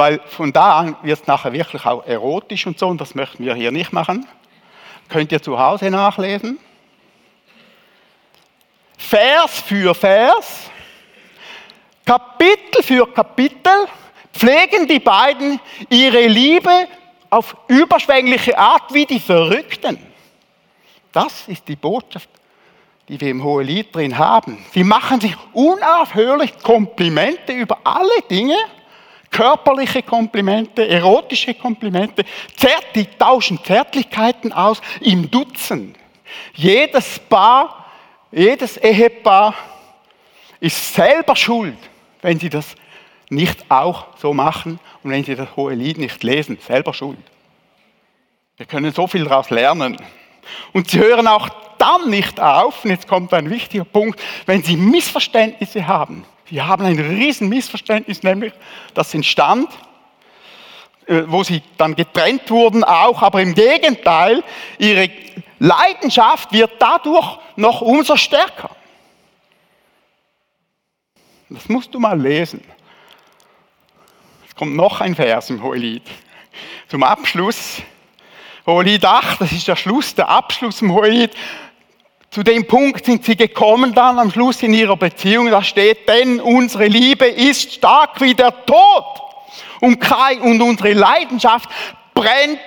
weil 0.00 0.18
von 0.28 0.50
da 0.50 0.78
an 0.78 0.96
wird 1.02 1.20
es 1.20 1.26
nachher 1.26 1.52
wirklich 1.52 1.84
auch 1.84 2.06
erotisch 2.06 2.66
und 2.66 2.78
so, 2.78 2.88
und 2.88 3.02
das 3.02 3.14
möchten 3.14 3.44
wir 3.44 3.54
hier 3.54 3.70
nicht 3.70 3.92
machen. 3.92 4.26
Könnt 5.10 5.30
ihr 5.30 5.42
zu 5.42 5.58
Hause 5.58 5.90
nachlesen. 5.90 6.58
Vers 8.96 9.60
für 9.60 9.94
Vers, 9.94 10.70
Kapitel 12.06 12.82
für 12.82 13.12
Kapitel 13.12 13.88
pflegen 14.32 14.86
die 14.86 15.00
beiden 15.00 15.60
ihre 15.90 16.26
Liebe 16.28 16.88
auf 17.30 17.56
überschwängliche 17.68 18.58
Art 18.58 18.92
wie 18.92 19.06
die 19.06 19.20
Verrückten. 19.20 19.98
Das 21.12 21.48
ist 21.48 21.66
die 21.68 21.76
Botschaft, 21.76 22.28
die 23.08 23.20
wir 23.20 23.30
im 23.30 23.42
Hohelied 23.42 23.94
drin 23.94 24.18
haben. 24.18 24.64
Sie 24.72 24.84
machen 24.84 25.20
sich 25.20 25.36
unaufhörlich 25.52 26.58
Komplimente 26.62 27.52
über 27.52 27.78
alle 27.84 28.22
Dinge 28.28 28.56
körperliche 29.30 30.02
Komplimente, 30.02 30.86
erotische 30.88 31.54
Komplimente, 31.54 32.24
die 32.94 33.06
tauschen 33.18 33.62
Zärtlichkeiten 33.64 34.52
aus 34.52 34.80
im 35.00 35.30
Dutzend. 35.30 35.96
Jedes 36.54 37.18
Paar, 37.18 37.86
jedes 38.32 38.76
Ehepaar 38.76 39.54
ist 40.58 40.94
selber 40.94 41.34
schuld, 41.36 41.78
wenn 42.22 42.38
sie 42.38 42.50
das 42.50 42.74
nicht 43.30 43.70
auch 43.70 44.06
so 44.18 44.34
machen 44.34 44.78
und 45.02 45.10
wenn 45.10 45.24
sie 45.24 45.34
das 45.34 45.56
hohe 45.56 45.74
Lied 45.74 45.98
nicht 45.98 46.22
lesen, 46.22 46.58
selber 46.60 46.92
schuld. 46.92 47.18
Wir 48.56 48.66
können 48.66 48.92
so 48.92 49.06
viel 49.06 49.24
daraus 49.24 49.48
lernen. 49.50 49.96
Und 50.72 50.90
sie 50.90 50.98
hören 50.98 51.26
auch 51.26 51.48
dann 51.78 52.10
nicht 52.10 52.38
auf, 52.40 52.84
und 52.84 52.90
jetzt 52.90 53.08
kommt 53.08 53.32
ein 53.32 53.48
wichtiger 53.48 53.84
Punkt, 53.84 54.20
wenn 54.46 54.62
sie 54.62 54.76
Missverständnisse 54.76 55.86
haben. 55.86 56.24
Sie 56.50 56.60
haben 56.60 56.84
ein 56.84 56.98
riesen 56.98 57.48
Missverständnis, 57.48 58.22
nämlich 58.22 58.52
das 58.92 59.14
entstand, 59.14 59.70
äh, 61.06 61.22
wo 61.26 61.42
sie 61.42 61.62
dann 61.78 61.94
getrennt 61.94 62.50
wurden 62.50 62.84
auch, 62.84 63.22
aber 63.22 63.40
im 63.40 63.54
Gegenteil, 63.54 64.42
ihre 64.78 65.10
Leidenschaft 65.58 66.52
wird 66.52 66.72
dadurch 66.78 67.38
noch 67.56 67.80
umso 67.80 68.16
stärker. 68.16 68.70
Das 71.48 71.68
musst 71.68 71.94
du 71.94 71.98
mal 71.98 72.20
lesen. 72.20 72.62
Kommt 74.60 74.76
noch 74.76 75.00
ein 75.00 75.14
Vers 75.14 75.48
im 75.48 75.62
Hohelied. 75.62 76.02
Zum 76.86 77.02
Abschluss, 77.02 77.80
Hohelied 78.66 79.02
8, 79.02 79.40
das 79.40 79.52
ist 79.52 79.66
der 79.66 79.74
Schluss, 79.74 80.14
der 80.14 80.28
Abschluss 80.28 80.82
im 80.82 80.92
Hohelied. 80.92 81.30
Zu 82.30 82.42
dem 82.42 82.66
Punkt 82.66 83.06
sind 83.06 83.24
sie 83.24 83.36
gekommen 83.36 83.94
dann 83.94 84.18
am 84.18 84.30
Schluss 84.30 84.62
in 84.62 84.74
ihrer 84.74 84.98
Beziehung. 84.98 85.50
Da 85.50 85.62
steht, 85.62 86.06
denn 86.06 86.40
unsere 86.40 86.88
Liebe 86.88 87.24
ist 87.24 87.72
stark 87.72 88.20
wie 88.20 88.34
der 88.34 88.66
Tod. 88.66 89.22
Und, 89.80 89.98
und 90.42 90.60
unsere 90.60 90.92
Leidenschaft 90.92 91.70
brennt 92.12 92.60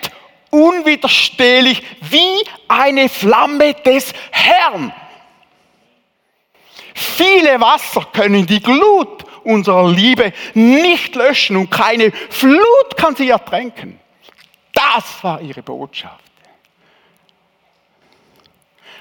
unwiderstehlich 0.50 1.84
wie 2.02 2.44
eine 2.70 3.08
Flamme 3.08 3.76
des 3.76 4.16
Herrn. 4.32 4.92
Viele 6.96 7.62
Wasser 7.62 8.08
können 8.12 8.48
die 8.48 8.64
Glut 8.64 9.26
unserer 9.44 9.90
Liebe 9.90 10.34
nicht 10.54 11.16
löschen 11.16 11.58
und 11.58 11.70
keine 11.70 12.12
Flut 12.30 12.98
kann 12.98 13.16
sie 13.16 13.30
ertränken. 13.30 14.00
Das 14.74 15.24
war 15.24 15.42
ihre 15.42 15.62
Botschaft. 15.62 16.24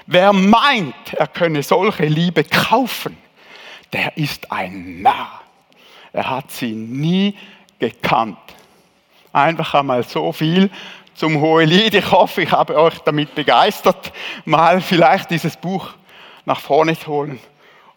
Wer 0.05 0.33
meint, 0.33 1.13
er 1.13 1.27
könne 1.27 1.63
solche 1.63 2.05
Liebe 2.05 2.43
kaufen, 2.43 3.17
der 3.93 4.17
ist 4.17 4.51
ein 4.51 5.01
Narr. 5.01 5.41
Er 6.11 6.29
hat 6.29 6.51
sie 6.51 6.73
nie 6.73 7.37
gekannt. 7.79 8.37
Einfach 9.31 9.73
einmal 9.75 10.03
so 10.03 10.31
viel 10.31 10.69
zum 11.15 11.39
Hohelied. 11.39 11.95
Ich 11.95 12.11
hoffe, 12.11 12.43
ich 12.43 12.51
habe 12.51 12.77
euch 12.77 12.99
damit 12.99 13.33
begeistert, 13.33 14.11
mal 14.45 14.81
vielleicht 14.81 15.31
dieses 15.31 15.57
Buch 15.57 15.89
nach 16.45 16.59
vorne 16.59 16.97
zu 16.97 17.07
holen 17.07 17.39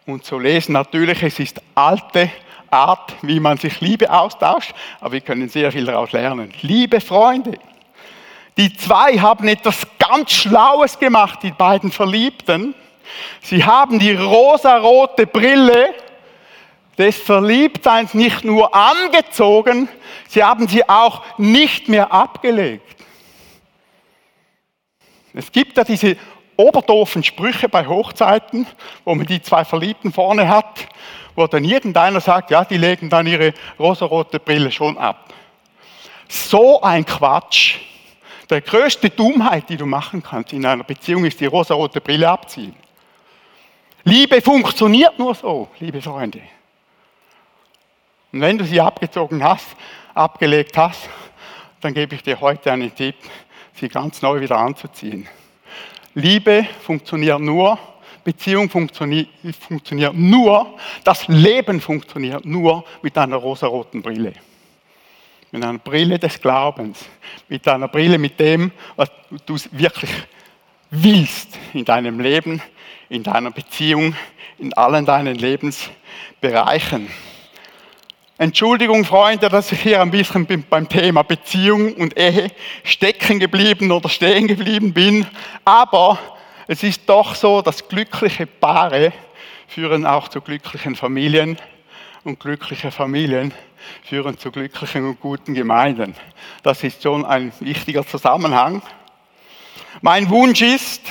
und 0.07 0.23
zu 0.23 0.39
lesen. 0.39 0.73
Natürlich, 0.73 1.21
es 1.21 1.37
ist 1.37 1.61
alte 1.75 2.31
Art, 2.71 3.13
wie 3.21 3.39
man 3.39 3.57
sich 3.57 3.79
Liebe 3.81 4.11
austauscht, 4.11 4.73
aber 4.99 5.13
wir 5.13 5.21
können 5.21 5.49
sehr 5.49 5.71
viel 5.71 5.85
daraus 5.85 6.11
lernen. 6.11 6.51
Liebe 6.61 6.99
Freunde, 6.99 7.59
die 8.57 8.75
zwei 8.75 9.19
haben 9.19 9.47
etwas 9.47 9.85
ganz 9.99 10.31
Schlaues 10.31 10.97
gemacht, 10.97 11.39
die 11.43 11.51
beiden 11.51 11.91
Verliebten. 11.91 12.73
Sie 13.41 13.63
haben 13.63 13.99
die 13.99 14.13
rosarote 14.13 15.27
Brille 15.27 15.93
des 16.97 17.17
Verliebtseins 17.17 18.13
nicht 18.13 18.43
nur 18.43 18.73
angezogen, 18.73 19.87
sie 20.27 20.43
haben 20.43 20.67
sie 20.67 20.87
auch 20.89 21.23
nicht 21.37 21.87
mehr 21.89 22.11
abgelegt. 22.11 22.83
Es 25.33 25.51
gibt 25.51 25.77
ja 25.77 25.83
diese 25.83 26.17
oberdoofen 26.57 27.23
Sprüche 27.23 27.69
bei 27.69 27.87
Hochzeiten, 27.87 28.67
wo 29.05 29.15
man 29.15 29.25
die 29.25 29.41
zwei 29.41 29.63
Verliebten 29.63 30.11
vorne 30.11 30.49
hat, 30.49 30.87
wo 31.35 31.47
dann 31.47 31.63
irgendeiner 31.63 32.19
sagt, 32.19 32.51
ja, 32.51 32.65
die 32.65 32.77
legen 32.77 33.09
dann 33.09 33.27
ihre 33.27 33.53
rosarote 33.79 34.39
Brille 34.39 34.71
schon 34.71 34.97
ab. 34.97 35.33
So 36.27 36.81
ein 36.81 37.05
Quatsch. 37.05 37.75
Der 38.49 38.61
größte 38.61 39.09
Dummheit, 39.09 39.69
die 39.69 39.77
du 39.77 39.85
machen 39.85 40.23
kannst 40.23 40.53
in 40.53 40.65
einer 40.65 40.83
Beziehung, 40.83 41.25
ist 41.25 41.39
die 41.39 41.45
rosarote 41.45 42.01
Brille 42.01 42.29
abziehen. 42.29 42.75
Liebe 44.03 44.41
funktioniert 44.41 45.19
nur 45.19 45.35
so, 45.35 45.67
liebe 45.79 46.01
Freunde. 46.01 46.41
Und 48.31 48.41
wenn 48.41 48.57
du 48.57 48.65
sie 48.65 48.79
abgezogen 48.79 49.43
hast, 49.43 49.75
abgelegt 50.13 50.77
hast, 50.77 51.09
dann 51.81 51.93
gebe 51.93 52.15
ich 52.15 52.23
dir 52.23 52.39
heute 52.39 52.71
einen 52.71 52.93
Tipp, 52.93 53.15
sie 53.73 53.89
ganz 53.89 54.21
neu 54.21 54.39
wieder 54.41 54.57
anzuziehen. 54.57 55.27
Liebe 56.17 56.67
funktioniert 56.81 57.39
nur, 57.39 57.77
Beziehung 58.23 58.71
funktioniert, 58.71 59.29
funktioniert 59.59 60.15
nur, 60.15 60.75
das 61.03 61.27
Leben 61.27 61.79
funktioniert 61.79 62.43
nur 62.43 62.83
mit 63.03 63.15
einer 63.19 63.35
rosaroten 63.35 64.01
Brille. 64.01 64.33
Mit 65.51 65.63
einer 65.63 65.77
Brille 65.77 66.17
des 66.17 66.41
Glaubens, 66.41 67.05
mit 67.47 67.67
einer 67.67 67.87
Brille 67.87 68.17
mit 68.17 68.39
dem, 68.39 68.71
was 68.95 69.11
du 69.45 69.57
wirklich 69.73 70.09
willst 70.89 71.49
in 71.75 71.85
deinem 71.85 72.19
Leben, 72.19 72.63
in 73.09 73.21
deiner 73.21 73.51
Beziehung, 73.51 74.15
in 74.57 74.73
allen 74.73 75.05
deinen 75.05 75.35
Lebensbereichen. 75.35 77.09
Entschuldigung, 78.39 79.03
Freunde, 79.03 79.49
dass 79.49 79.71
ich 79.71 79.81
hier 79.81 79.99
ein 79.99 80.11
bisschen 80.11 80.45
beim 80.69 80.87
Thema 80.87 81.23
Beziehung 81.23 81.93
und 81.93 82.15
Ehe 82.19 82.51
stecken 82.83 83.39
geblieben 83.39 83.91
oder 83.91 84.09
stehen 84.09 84.45
geblieben 84.45 84.93
bin. 84.93 85.25
Aber 85.65 86.19
es 86.67 86.83
ist 86.83 87.09
doch 87.09 87.33
so, 87.33 87.63
dass 87.63 87.87
glückliche 87.87 88.45
Paare 88.45 89.11
führen 89.67 90.05
auch 90.05 90.27
zu 90.27 90.39
glücklichen 90.39 90.95
Familien 90.95 91.57
und 92.25 92.39
glückliche 92.39 92.91
Familien 92.91 93.55
führen 94.03 94.37
zu 94.37 94.51
glücklichen 94.51 95.05
und 95.05 95.19
guten 95.19 95.55
Gemeinden. 95.55 96.13
Das 96.61 96.83
ist 96.83 97.01
schon 97.01 97.25
ein 97.25 97.51
wichtiger 97.59 98.05
Zusammenhang. 98.05 98.83
Mein 100.01 100.29
Wunsch 100.29 100.61
ist, 100.61 101.01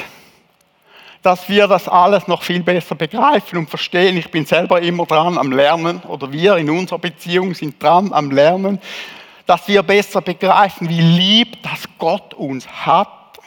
dass 1.27 1.49
wir 1.49 1.67
das 1.67 1.89
alles 1.89 2.29
noch 2.29 2.45
viel 2.45 2.62
besser 2.62 2.95
begreifen 2.95 3.59
und 3.59 3.69
verstehen. 3.69 4.17
Ich 4.17 4.31
bin 4.31 4.47
selber 4.47 4.81
immer 4.81 5.07
dran 5.07 5.39
am 5.39 5.51
Lernen 5.51 6.01
oder 6.03 6.31
wir 6.31 6.57
in 6.57 6.71
unserer 6.71 7.01
Beziehung 7.01 7.53
sind 7.53 7.83
dran 7.83 8.12
am 8.12 8.31
Lernen, 8.31 8.79
dass 9.45 9.67
wir 9.67 9.83
besser 9.83 10.21
begreifen, 10.21 10.89
wie 10.89 11.01
lieb 11.01 11.61
das 11.65 11.83
Gott 11.99 12.33
uns 12.35 12.69
hat 12.69 13.41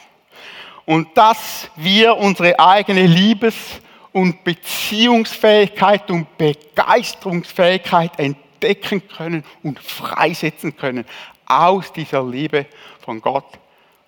und 0.84 1.16
dass 1.16 1.70
wir 1.74 2.18
unsere 2.18 2.60
eigene 2.60 3.06
Liebes- 3.06 3.80
und 4.12 4.44
Beziehungsfähigkeit 4.44 6.10
und 6.10 6.26
Begeisterungsfähigkeit 6.36 8.12
entdecken 8.18 9.08
können 9.08 9.42
und 9.62 9.80
freisetzen 9.80 10.76
können 10.76 11.06
aus 11.46 11.90
dieser 11.94 12.22
Liebe 12.22 12.66
von 13.02 13.22
Gott 13.22 13.46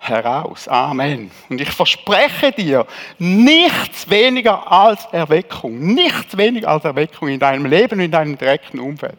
heraus. 0.07 0.67
Amen. 0.67 1.31
Und 1.49 1.61
ich 1.61 1.69
verspreche 1.69 2.51
dir, 2.51 2.85
nichts 3.17 4.09
weniger 4.09 4.71
als 4.71 5.05
Erweckung, 5.11 5.79
nichts 5.79 6.35
weniger 6.37 6.69
als 6.69 6.85
Erweckung 6.85 7.29
in 7.29 7.39
deinem 7.39 7.65
Leben 7.65 7.99
und 7.99 8.05
in 8.05 8.11
deinem 8.11 8.37
direkten 8.37 8.79
Umfeld. 8.79 9.17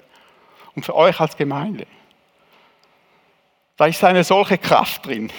Und 0.75 0.85
für 0.85 0.95
euch 0.95 1.19
als 1.21 1.37
Gemeinde. 1.37 1.87
Da 3.77 3.87
ist 3.87 4.03
eine 4.05 4.25
solche 4.25 4.59
Kraft 4.59 5.07
drin. 5.07 5.31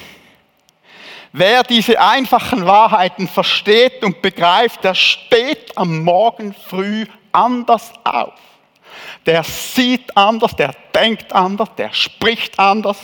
Wer 1.32 1.64
diese 1.64 2.00
einfachen 2.00 2.66
Wahrheiten 2.66 3.28
versteht 3.28 4.04
und 4.04 4.22
begreift, 4.22 4.84
der 4.84 4.94
steht 4.94 5.78
am 5.78 6.04
Morgen 6.04 6.54
früh 6.54 7.06
anders 7.34 7.92
auf. 8.06 8.34
Der 9.26 9.44
sieht 9.44 10.16
anders, 10.16 10.56
der 10.56 10.74
denkt 10.94 11.34
anders, 11.34 11.70
der 11.78 11.92
spricht 11.92 12.58
anders, 12.58 12.98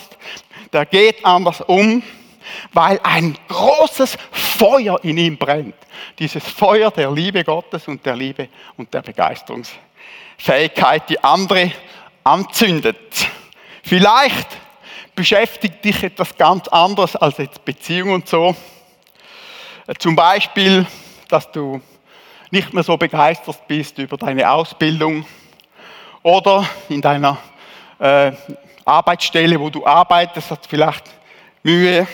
der 0.71 0.85
geht 0.85 1.25
anders 1.25 1.61
um 1.61 2.01
weil 2.73 2.99
ein 3.03 3.37
großes 3.47 4.17
Feuer 4.31 4.99
in 5.03 5.17
ihm 5.17 5.37
brennt. 5.37 5.75
Dieses 6.19 6.43
Feuer 6.43 6.91
der 6.91 7.11
Liebe 7.11 7.43
Gottes 7.43 7.87
und 7.87 8.05
der 8.05 8.15
Liebe 8.15 8.49
und 8.77 8.93
der 8.93 9.01
Begeisterungsfähigkeit, 9.01 11.09
die 11.09 11.23
andere 11.23 11.71
anzündet. 12.23 13.27
Vielleicht 13.83 14.47
beschäftigt 15.15 15.83
dich 15.83 16.03
etwas 16.03 16.37
ganz 16.37 16.67
anderes 16.67 17.15
als 17.15 17.37
jetzt 17.37 17.65
Beziehung 17.65 18.13
und 18.13 18.27
so. 18.27 18.55
Zum 19.99 20.15
Beispiel, 20.15 20.85
dass 21.27 21.51
du 21.51 21.81
nicht 22.51 22.73
mehr 22.73 22.83
so 22.83 22.97
begeistert 22.97 23.67
bist 23.67 23.97
über 23.97 24.17
deine 24.17 24.49
Ausbildung 24.49 25.25
oder 26.21 26.65
in 26.89 27.01
deiner 27.01 27.37
äh, 27.99 28.31
Arbeitsstelle, 28.85 29.59
wo 29.59 29.69
du 29.69 29.85
arbeitest, 29.85 30.51
hast 30.51 30.67
vielleicht 30.67 31.03
Mühe, 31.63 32.07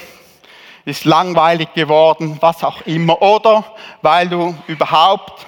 ist 0.88 1.04
langweilig 1.04 1.73
geworden, 1.73 2.38
was 2.39 2.63
auch 2.63 2.82
immer. 2.86 3.21
Oder 3.21 3.65
weil 4.02 4.30
du 4.30 4.56
überhaupt 4.67 5.45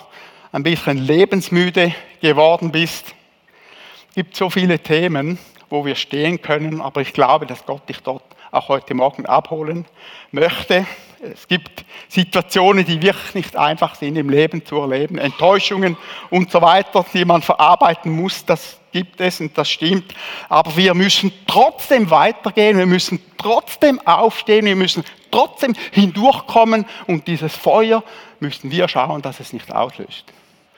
ein 0.51 0.63
bisschen 0.63 0.97
lebensmüde 0.97 1.93
geworden 2.19 2.71
bist. 2.71 3.15
Es 4.09 4.15
gibt 4.15 4.35
so 4.35 4.49
viele 4.49 4.79
Themen, 4.79 5.39
wo 5.69 5.85
wir 5.85 5.95
stehen 5.95 6.41
können, 6.41 6.81
aber 6.81 6.99
ich 6.99 7.13
glaube, 7.13 7.45
dass 7.45 7.65
Gott 7.65 7.87
dich 7.87 8.01
dort 8.01 8.23
auch 8.51 8.67
heute 8.67 8.93
Morgen 8.93 9.25
abholen 9.27 9.85
möchte. 10.31 10.85
Es 11.21 11.47
gibt 11.47 11.85
Situationen, 12.09 12.83
die 12.83 13.01
wirklich 13.01 13.33
nicht 13.33 13.55
einfach 13.55 13.95
sind 13.95 14.17
im 14.17 14.29
Leben 14.29 14.65
zu 14.65 14.77
erleben, 14.77 15.17
Enttäuschungen 15.17 15.95
und 16.29 16.51
so 16.51 16.61
weiter, 16.61 17.05
die 17.13 17.23
man 17.23 17.41
verarbeiten 17.41 18.11
muss. 18.11 18.43
Das 18.43 18.78
gibt 18.91 19.21
es 19.21 19.39
und 19.39 19.57
das 19.57 19.69
stimmt. 19.69 20.13
Aber 20.47 20.75
wir 20.75 20.93
müssen 20.93 21.31
trotzdem 21.47 22.09
weitergehen, 22.09 22.77
wir 22.77 22.85
müssen 22.85 23.21
trotzdem 23.37 23.99
aufstehen, 24.05 24.65
wir 24.65 24.75
müssen 24.75 25.03
trotzdem 25.31 25.75
hindurchkommen 25.91 26.85
und 27.07 27.27
dieses 27.27 27.55
Feuer 27.55 28.03
müssen 28.39 28.71
wir 28.71 28.87
schauen, 28.87 29.21
dass 29.21 29.39
es 29.39 29.53
nicht 29.53 29.71
auslöst. 29.71 30.25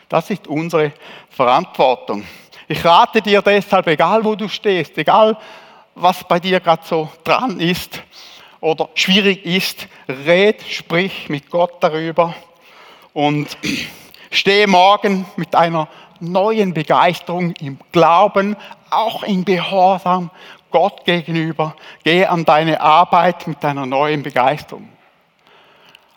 Das 0.10 0.30
ist 0.30 0.48
unsere 0.48 0.92
Verantwortung. 1.30 2.26
Ich 2.68 2.84
rate 2.84 3.22
dir 3.22 3.42
deshalb, 3.42 3.88
egal 3.88 4.24
wo 4.24 4.36
du 4.36 4.48
stehst, 4.48 4.98
egal 4.98 5.38
was 5.96 6.24
bei 6.26 6.40
dir 6.40 6.60
gerade 6.60 6.84
so 6.86 7.10
dran 7.24 7.60
ist 7.60 8.02
oder 8.60 8.90
schwierig 8.94 9.46
ist, 9.46 9.88
red, 10.08 10.62
sprich 10.64 11.30
mit 11.30 11.50
Gott 11.50 11.82
darüber 11.82 12.36
und 13.14 13.58
stehe 14.32 14.68
morgen 14.68 15.26
mit 15.36 15.56
einer 15.56 15.88
neuen 16.22 16.74
Begeisterung 16.74 17.54
im 17.60 17.78
Glauben, 17.92 18.56
auch 18.90 19.24
im 19.24 19.44
Gehorsam 19.46 20.30
Gott 20.70 21.04
gegenüber. 21.06 21.76
Gehe 22.04 22.30
an 22.30 22.46
deine 22.46 22.80
Arbeit 22.80 23.48
mit 23.48 23.64
deiner 23.64 23.86
neuen 23.86 24.24
Begeisterung. 24.24 24.90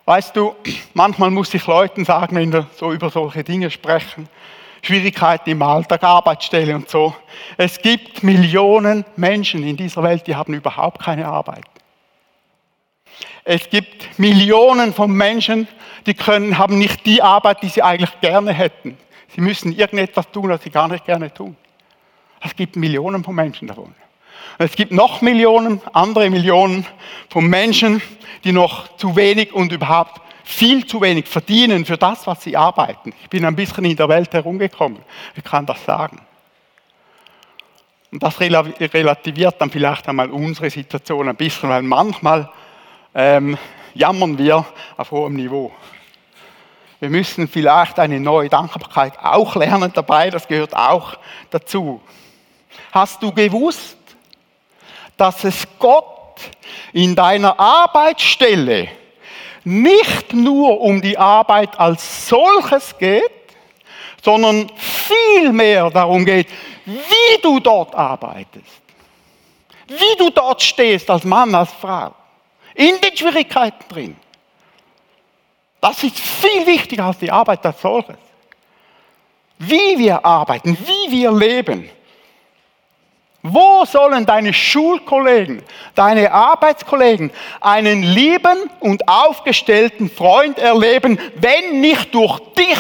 Weißt 0.05 0.37
du, 0.37 0.55
manchmal 0.95 1.31
muss 1.31 1.53
ich 1.55 1.67
Leuten 1.67 2.05
sagen, 2.05 2.37
wenn 2.37 2.53
wir 2.53 2.67
so 2.77 2.93
über 2.93 3.11
solche 3.11 3.43
Dinge 3.43 3.71
sprechen, 3.71 4.29
Schwierigkeiten 4.83 5.51
im 5.51 5.63
Alltag, 5.63 6.05
Arbeitsstelle 6.05 6.75
und 6.75 6.91
so. 6.91 7.15
Es 7.57 7.81
gibt 7.81 8.23
Millionen 8.23 9.05
Menschen 9.17 9.67
in 9.67 9.77
dieser 9.77 10.03
Welt, 10.03 10.27
die 10.27 10.37
haben 10.37 10.53
überhaupt 10.53 11.03
keine 11.03 11.27
Arbeit. 11.27 11.65
Es 13.45 13.69
gibt 13.71 14.19
Millionen 14.19 14.93
von 14.93 15.11
Menschen, 15.11 15.69
die 16.07 16.15
können, 16.15 16.59
haben 16.59 16.79
nicht 16.79 17.07
die 17.07 17.23
Arbeit, 17.23 17.63
die 17.63 17.69
sie 17.69 17.83
eigentlich 17.83 18.21
gerne 18.21 18.53
hätten. 18.53 18.99
Sie 19.35 19.41
müssen 19.41 19.73
irgendetwas 19.73 20.31
tun, 20.31 20.51
was 20.51 20.63
sie 20.63 20.71
gar 20.71 20.89
nicht 20.89 21.05
gerne 21.05 21.33
tun. 21.33 21.57
Es 22.41 22.55
gibt 22.55 22.77
Millionen 22.77 23.25
von 23.25 23.35
Menschen 23.35 23.69
davon. 23.69 23.95
Und 24.59 24.67
es 24.67 24.77
gibt 24.77 24.93
noch 24.93 25.23
Millionen, 25.23 25.81
andere 25.93 26.31
Millionen 26.31 26.87
von 27.29 27.47
Menschen, 27.47 28.01
die 28.45 28.53
noch 28.53 28.97
zu 28.97 29.17
wenig 29.17 29.53
und 29.53 29.73
überhaupt 29.73 30.21
viel 30.45 30.87
zu 30.87 31.01
wenig 31.01 31.27
verdienen 31.27 31.85
für 31.85 31.97
das, 31.97 32.27
was 32.27 32.43
sie 32.43 32.57
arbeiten. 32.57 33.13
Ich 33.23 33.31
bin 33.31 33.45
ein 33.45 33.57
bisschen 33.57 33.85
in 33.87 33.97
der 33.97 34.09
Welt 34.09 34.33
herumgekommen. 34.33 34.99
Ich 35.35 35.43
kann 35.43 35.65
das 35.65 35.85
sagen. 35.85 36.21
Und 38.13 38.23
das 38.23 38.39
relativiert 38.39 39.57
dann 39.59 39.71
vielleicht 39.71 40.09
einmal 40.09 40.31
unsere 40.31 40.71
Situation 40.71 41.29
ein 41.29 41.35
bisschen, 41.35 41.71
weil 41.71 41.83
manchmal 41.83 42.49
ähm, 43.15 43.59
jammern 43.95 44.39
wir 44.39 44.65
auf 44.97 45.11
hohem 45.11 45.35
Niveau. 45.35 45.73
Wir 47.05 47.11
müssen 47.11 47.47
vielleicht 47.47 47.99
eine 47.99 48.19
neue 48.19 48.49
Dankbarkeit 48.49 49.19
auch 49.23 49.57
lernen 49.57 49.93
dabei, 49.93 50.31
das 50.31 50.49
gehört 50.49 50.75
auch 50.75 51.19
dazu. 51.51 52.01
Hast 52.93 53.23
du 53.23 53.31
gewusst, 53.31 53.99
dass 55.19 55.45
es 55.45 55.67
Gott 55.79 56.41
in 56.95 57.15
deiner 57.15 57.61
Arbeitsstelle 57.61 58.89
nicht 59.65 60.33
nur 60.33 60.81
um 60.81 61.03
die 61.03 61.19
Arbeit 61.19 61.79
als 61.79 62.27
solches 62.27 62.97
geht, 62.97 63.23
sondern 64.23 64.73
vielmehr 64.75 65.91
darum 65.91 66.25
geht, 66.25 66.49
wie 66.87 67.43
du 67.43 67.61
dort 67.61 67.95
arbeitest, 67.95 68.81
wie 69.89 70.17
du 70.19 70.31
dort 70.31 70.63
stehst 70.63 71.11
als 71.11 71.25
Mann, 71.25 71.55
als 71.55 71.71
Frau, 71.71 72.15
in 72.75 72.99
den 72.99 73.15
Schwierigkeiten 73.15 73.85
drin. 73.91 74.17
Das 75.85 76.03
ist 76.03 76.19
viel 76.19 76.67
wichtiger 76.67 77.05
als 77.05 77.19
die 77.19 77.31
Arbeit 77.31 77.67
als 77.67 77.79
solches. 77.83 78.17
Wie 79.59 79.99
wir 79.99 80.25
arbeiten, 80.25 80.79
wie 80.79 81.13
wir 81.13 81.31
leben. 81.31 81.91
Wo 83.43 83.85
sollen 83.85 84.25
deine 84.25 84.55
Schulkollegen, 84.55 85.63
deine 85.95 86.33
Arbeitskollegen 86.33 87.31
einen 87.61 88.03
lieben 88.03 88.71
und 88.81 89.07
aufgestellten 89.07 90.09
Freund 90.09 90.59
erleben, 90.59 91.21
wenn 91.35 91.83
nicht 91.83 92.15
durch 92.15 92.39
dich? 92.55 92.79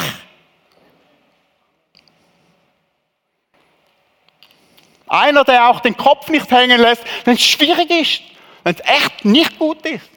Einer, 5.07 5.45
der 5.45 5.69
auch 5.69 5.81
den 5.81 5.99
Kopf 5.99 6.31
nicht 6.31 6.51
hängen 6.51 6.81
lässt, 6.81 7.05
wenn 7.27 7.35
es 7.35 7.45
schwierig 7.45 7.91
ist, 7.91 8.23
wenn 8.63 8.75
es 8.75 8.81
echt 8.81 9.27
nicht 9.27 9.59
gut 9.59 9.85
ist. 9.85 10.09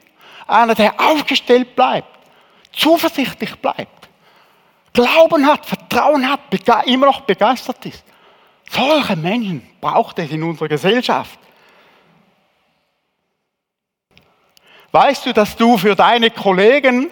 Einer, 0.48 0.74
der 0.74 0.98
aufgestellt 1.02 1.76
bleibt, 1.76 2.17
zuversichtlich 2.78 3.56
bleibt, 3.58 4.08
Glauben 4.98 5.46
hat, 5.46 5.64
Vertrauen 5.64 6.28
hat, 6.28 6.40
immer 6.88 7.06
noch 7.06 7.22
begeistert 7.22 7.86
ist. 7.86 8.04
Solche 8.68 9.16
Menschen 9.16 9.62
braucht 9.80 10.18
es 10.18 10.32
in 10.32 10.42
unserer 10.42 10.70
Gesellschaft. 10.70 11.38
Weißt 14.92 15.28
du, 15.28 15.34
dass 15.34 15.56
du 15.56 15.78
für 15.78 15.96
deine 15.96 16.32
Kollegen 16.32 17.12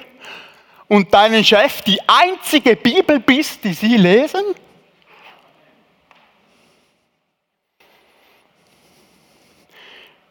und 0.87 1.13
deinen 1.13 1.43
Chef 1.43 1.83
die 1.83 1.99
einzige 2.07 2.75
Bibel 2.75 3.19
bist, 3.19 3.63
die 3.63 3.73
sie 3.73 3.97
lesen? 3.97 4.41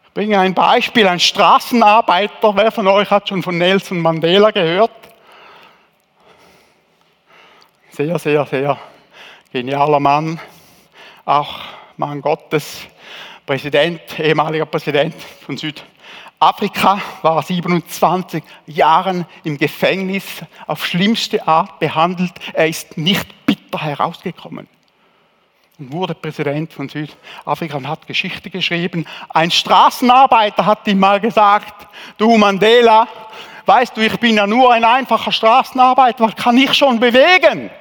Ich 0.07 0.13
bringe 0.13 0.39
ein 0.39 0.53
Beispiel, 0.53 1.07
ein 1.07 1.21
Straßenarbeiter. 1.21 2.53
Wer 2.53 2.71
von 2.73 2.87
euch 2.87 3.09
hat 3.09 3.29
schon 3.29 3.41
von 3.41 3.57
Nelson 3.57 4.01
Mandela 4.01 4.51
gehört? 4.51 5.14
Sehr, 7.95 8.19
sehr, 8.19 8.45
sehr 8.45 8.77
genialer 9.53 10.01
Mann 10.01 10.37
auch 11.23 11.61
Mann 11.95 12.19
Gottes, 12.19 12.81
Präsident, 13.45 14.19
ehemaliger 14.19 14.65
Präsident 14.65 15.15
von 15.15 15.55
Südafrika, 15.55 16.99
war 17.21 17.41
27 17.41 18.43
Jahre 18.65 19.25
im 19.45 19.57
Gefängnis 19.57 20.25
auf 20.67 20.85
schlimmste 20.85 21.47
Art 21.47 21.79
behandelt. 21.79 22.33
Er 22.51 22.67
ist 22.67 22.97
nicht 22.97 23.45
bitter 23.45 23.79
herausgekommen 23.79 24.67
und 25.79 25.93
wurde 25.93 26.15
Präsident 26.15 26.73
von 26.73 26.89
Südafrika 26.89 27.77
und 27.77 27.87
hat 27.87 28.05
Geschichte 28.07 28.49
geschrieben. 28.49 29.07
Ein 29.29 29.51
Straßenarbeiter 29.51 30.65
hat 30.65 30.85
ihm 30.85 30.99
mal 30.99 31.21
gesagt, 31.21 31.87
du 32.17 32.35
Mandela, 32.35 33.07
weißt 33.65 33.95
du, 33.95 34.01
ich 34.01 34.19
bin 34.19 34.35
ja 34.35 34.45
nur 34.45 34.73
ein 34.73 34.83
einfacher 34.83 35.31
Straßenarbeiter, 35.31 36.25
was 36.25 36.35
kann 36.35 36.57
ich 36.57 36.73
schon 36.73 36.99
bewegen? 36.99 37.71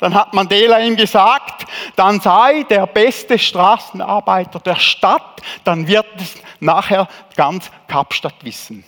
Dann 0.00 0.14
hat 0.14 0.32
Mandela 0.32 0.80
ihm 0.80 0.96
gesagt, 0.96 1.66
dann 1.94 2.20
sei 2.20 2.64
der 2.64 2.86
beste 2.86 3.38
Straßenarbeiter 3.38 4.58
der 4.58 4.76
Stadt, 4.76 5.42
dann 5.62 5.86
wird 5.86 6.06
es 6.16 6.36
nachher 6.58 7.06
ganz 7.36 7.70
Kapstadt 7.86 8.36
wissen. 8.42 8.82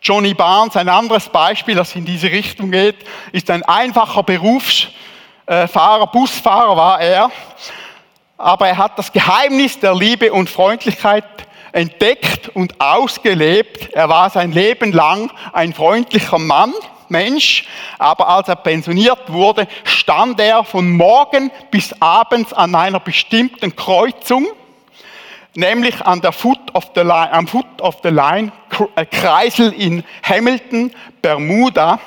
Johnny 0.00 0.34
Barnes, 0.34 0.76
ein 0.76 0.88
anderes 0.88 1.28
Beispiel, 1.28 1.74
das 1.74 1.96
in 1.96 2.04
diese 2.04 2.30
Richtung 2.30 2.70
geht, 2.70 3.04
ist 3.32 3.50
ein 3.50 3.64
einfacher 3.64 4.22
Berufsfahrer, 4.22 6.06
Busfahrer 6.06 6.76
war 6.76 7.00
er, 7.00 7.32
aber 8.36 8.68
er 8.68 8.78
hat 8.78 8.96
das 8.96 9.12
Geheimnis 9.12 9.80
der 9.80 9.96
Liebe 9.96 10.32
und 10.32 10.48
Freundlichkeit 10.48 11.24
entdeckt 11.72 12.48
und 12.50 12.80
ausgelebt. 12.80 13.92
Er 13.92 14.08
war 14.08 14.30
sein 14.30 14.52
Leben 14.52 14.92
lang 14.92 15.32
ein 15.52 15.74
freundlicher 15.74 16.38
Mann 16.38 16.72
Mensch, 17.10 17.66
aber 17.98 18.28
als 18.28 18.48
er 18.48 18.56
pensioniert 18.56 19.32
wurde, 19.32 19.66
stand 19.84 20.40
er 20.40 20.64
von 20.64 20.90
morgen 20.90 21.50
bis 21.70 21.94
abends 22.00 22.52
an 22.52 22.74
einer 22.74 23.00
bestimmten 23.00 23.74
Kreuzung, 23.74 24.46
nämlich 25.54 26.04
an 26.04 26.20
der 26.20 26.32
Foot 26.32 26.74
of 26.74 26.90
the 26.94 27.00
Line, 27.00 27.32
am 27.32 27.46
Foot 27.46 27.80
of 27.80 27.96
the 28.02 28.10
Line 28.10 28.52
äh, 28.96 29.04
Kreisel 29.06 29.72
in 29.72 30.04
Hamilton, 30.22 30.92
Bermuda, 31.20 31.98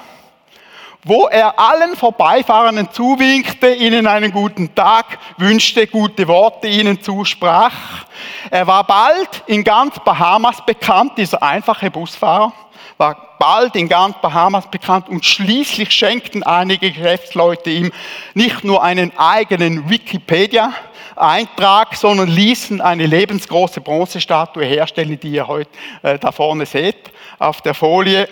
wo 1.03 1.27
er 1.27 1.59
allen 1.59 1.95
Vorbeifahrenden 1.95 2.91
zuwinkte, 2.91 3.73
ihnen 3.73 4.05
einen 4.07 4.31
guten 4.31 4.73
Tag 4.75 5.17
wünschte, 5.37 5.87
gute 5.87 6.27
Worte 6.27 6.67
ihnen 6.67 7.01
zusprach. 7.01 8.05
Er 8.51 8.67
war 8.67 8.83
bald 8.83 9.43
in 9.47 9.63
ganz 9.63 9.95
Bahamas 10.03 10.63
bekannt, 10.65 11.13
dieser 11.17 11.41
einfache 11.41 11.89
Busfahrer 11.89 12.53
war 13.01 13.35
bald 13.39 13.75
in 13.75 13.89
ganz 13.89 14.15
Bahamas 14.21 14.69
bekannt 14.69 15.09
und 15.09 15.25
schließlich 15.25 15.91
schenkten 15.91 16.43
einige 16.43 16.91
Geschäftsleute 16.91 17.71
ihm 17.71 17.91
nicht 18.35 18.63
nur 18.63 18.83
einen 18.83 19.11
eigenen 19.17 19.89
Wikipedia-Eintrag, 19.89 21.95
sondern 21.95 22.29
ließen 22.29 22.79
eine 22.79 23.07
lebensgroße 23.07 23.81
Bronzestatue 23.81 24.63
herstellen, 24.63 25.19
die 25.19 25.31
ihr 25.31 25.47
heute 25.47 25.71
äh, 26.03 26.19
da 26.19 26.31
vorne 26.31 26.67
seht 26.67 27.11
auf 27.39 27.61
der 27.61 27.73
Folie. 27.73 28.29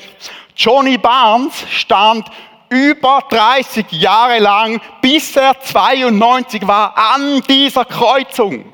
Johnny 0.55 0.99
Barnes 0.99 1.65
stand 1.71 2.27
über 2.69 3.23
30 3.27 3.91
Jahre 3.91 4.37
lang, 4.37 4.79
bis 5.01 5.35
er 5.35 5.59
92 5.59 6.67
war, 6.67 6.95
an 6.95 7.41
dieser 7.49 7.85
Kreuzung 7.85 8.71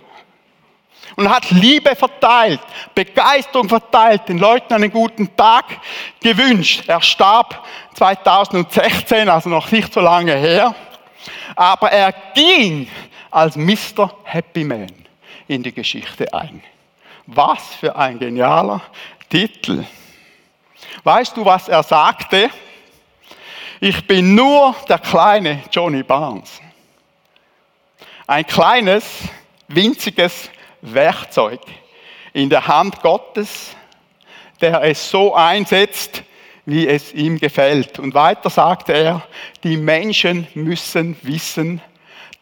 und 1.16 1.30
hat 1.30 1.50
Liebe 1.52 1.96
verteilt, 1.96 2.60
Begeisterung 2.94 3.70
verteilt, 3.70 4.28
den 4.28 4.38
Leuten 4.38 4.74
einen 4.74 4.92
guten 4.92 5.36
Tag 5.36 5.66
gewünscht. 6.22 6.84
Er 6.88 7.02
starb 7.02 7.66
2016, 7.96 9.30
also 9.30 9.50
noch 9.50 9.72
nicht 9.72 9.94
so 9.94 10.02
lange 10.02 10.36
her, 10.36 10.76
aber 11.56 11.92
er 11.92 12.14
ging 12.34 12.88
als 13.32 13.56
Mr. 13.56 14.14
Happy 14.24 14.64
Man 14.64 14.92
in 15.48 15.64
die 15.64 15.74
Geschichte 15.74 16.34
ein. 16.34 16.62
Was 17.28 17.76
für 17.76 17.96
ein 17.96 18.20
genialer 18.20 18.82
Titel. 19.30 19.86
Weißt 21.04 21.36
du, 21.36 21.46
was 21.46 21.68
er 21.68 21.84
sagte? 21.84 22.50
Ich 23.80 24.06
bin 24.08 24.36
nur 24.36 24.76
der 24.88 25.00
kleine 25.00 25.64
Johnny 25.72 26.04
Barnes. 26.04 26.62
Ein 28.28 28.46
kleines, 28.46 29.04
winziges 29.68 30.50
Werkzeug 30.94 31.62
in 32.34 32.50
der 32.50 32.68
Hand 32.68 33.02
Gottes, 33.02 33.76
der 34.62 34.84
es 34.84 35.10
so 35.10 35.34
einsetzt, 35.34 36.24
wie 36.66 36.88
es 36.88 37.14
ihm 37.14 37.40
gefällt. 37.40 38.00
Und 38.00 38.14
weiter 38.14 38.50
sagt 38.50 38.90
er, 38.90 39.22
die 39.64 39.78
Menschen 39.78 40.48
müssen 40.54 41.16
wissen, 41.22 41.82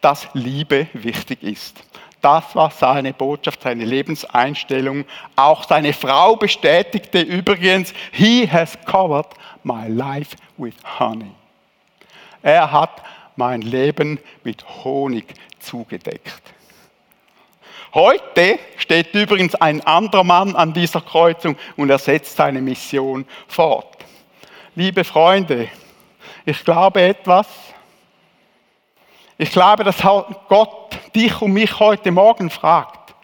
dass 0.00 0.28
Liebe 0.34 0.88
wichtig 0.92 1.42
ist. 1.42 1.82
das 2.20 2.56
war 2.56 2.70
seine 2.70 3.12
Botschaft, 3.12 3.62
seine 3.62 3.84
Lebenseinstellung. 3.84 5.04
Auch 5.36 5.64
seine 5.64 5.92
Frau 5.92 6.36
bestätigte 6.36 7.20
übrigens, 7.20 7.92
he 8.12 8.48
has 8.48 8.78
covered 8.86 9.26
my 9.62 9.88
life 9.88 10.34
with 10.56 10.74
honey. 10.98 11.32
Er 12.40 12.72
hat 12.72 13.02
mein 13.36 13.60
Leben 13.60 14.18
mit 14.42 14.64
Honig 14.84 15.34
zugedeckt. 15.58 16.53
Heute 17.94 18.58
steht 18.76 19.14
übrigens 19.14 19.54
ein 19.54 19.80
anderer 19.86 20.24
Mann 20.24 20.56
an 20.56 20.72
dieser 20.72 21.00
Kreuzung 21.00 21.56
und 21.76 21.90
er 21.90 21.98
setzt 21.98 22.34
seine 22.34 22.60
Mission 22.60 23.24
fort. 23.46 23.96
Liebe 24.74 25.04
Freunde, 25.04 25.68
ich 26.44 26.64
glaube 26.64 27.02
etwas. 27.02 27.46
Ich 29.38 29.52
glaube, 29.52 29.84
dass 29.84 29.98
Gott 30.48 30.98
dich 31.14 31.40
und 31.40 31.52
mich 31.52 31.78
heute 31.78 32.10
Morgen 32.10 32.50
fragt. 32.50 33.14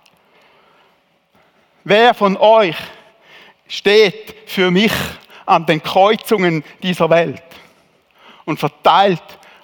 Wer 1.83 2.15
von 2.15 2.37
euch 2.37 2.77
steht 3.67 4.37
für 4.47 4.71
mich 4.71 4.93
an 5.47 5.67
den 5.67 5.83
Kreuzungen 5.83 6.63
dieser 6.81 7.11
Welt 7.11 7.43
und 8.45 8.61
verteilt 8.61 9.23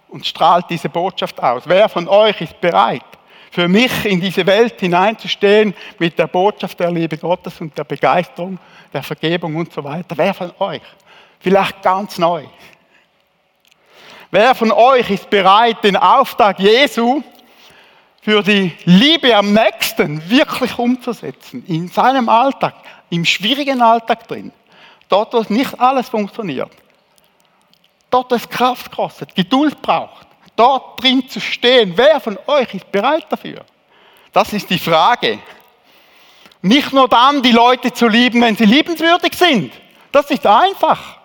und 0.09 0.27
strahlt 0.27 0.69
diese 0.69 0.89
Botschaft 0.89 1.41
aus? 1.41 1.63
Wer 1.67 1.89
von 1.89 2.09
euch 2.09 2.41
ist 2.41 2.61
bereit, 2.61 3.05
für 3.57 3.69
mich 3.69 4.05
in 4.05 4.21
diese 4.21 4.45
Welt 4.45 4.79
hineinzustehen 4.79 5.73
mit 5.99 6.19
der 6.19 6.27
Botschaft 6.27 6.79
der 6.79 6.91
Liebe 6.91 7.17
Gottes 7.17 7.59
und 7.59 7.77
der 7.79 7.85
Begeisterung, 7.85 8.59
der 8.93 9.03
Vergebung 9.03 9.57
und 9.57 9.73
so 9.73 9.83
weiter. 9.83 10.15
Wer 10.15 10.35
von 10.35 10.53
euch? 10.59 10.83
Vielleicht 11.41 11.81
ganz 11.81 12.19
neu. 12.19 12.45
Wer 14.31 14.55
von 14.55 14.71
euch 14.71 15.09
ist 15.09 15.31
bereit, 15.31 15.83
den 15.83 15.97
Auftrag 15.97 16.61
Jesu 16.61 17.23
für 18.21 18.43
die 18.43 18.73
Liebe 18.85 19.35
am 19.35 19.55
nächsten 19.55 20.29
wirklich 20.29 20.79
umzusetzen? 20.79 21.65
In 21.67 21.89
seinem 21.89 22.29
Alltag, 22.29 22.75
im 23.09 23.25
schwierigen 23.25 23.81
Alltag 23.81 24.29
drin. 24.29 24.53
Dort, 25.09 25.33
wo 25.33 25.43
nicht 25.49 25.81
alles 25.81 26.11
funktioniert. 26.11 26.73
Dort, 28.11 28.31
wo 28.31 28.35
es 28.35 28.47
Kraft 28.47 28.93
kostet, 28.93 29.35
Geduld 29.35 29.81
braucht 29.81 30.26
dort 30.57 31.03
drin 31.03 31.29
zu 31.29 31.41
stehen. 31.41 31.93
Wer 31.97 32.21
von 32.21 32.39
euch 32.47 32.75
ist 32.75 32.91
bereit 32.91 33.27
dafür? 33.29 33.65
Das 34.33 34.53
ist 34.53 34.69
die 34.69 34.79
Frage. 34.79 35.39
Nicht 36.63 36.93
nur 36.93 37.09
dann 37.09 37.43
die 37.43 37.53
Leute 37.53 37.93
zu 37.93 38.09
lieben, 38.09 38.41
wenn 38.43 38.57
sie 38.57 38.65
liebenswürdig 38.65 39.35
sind. 39.35 39.73
Das 40.11 40.31
ist 40.31 40.47
einfach. 40.47 41.19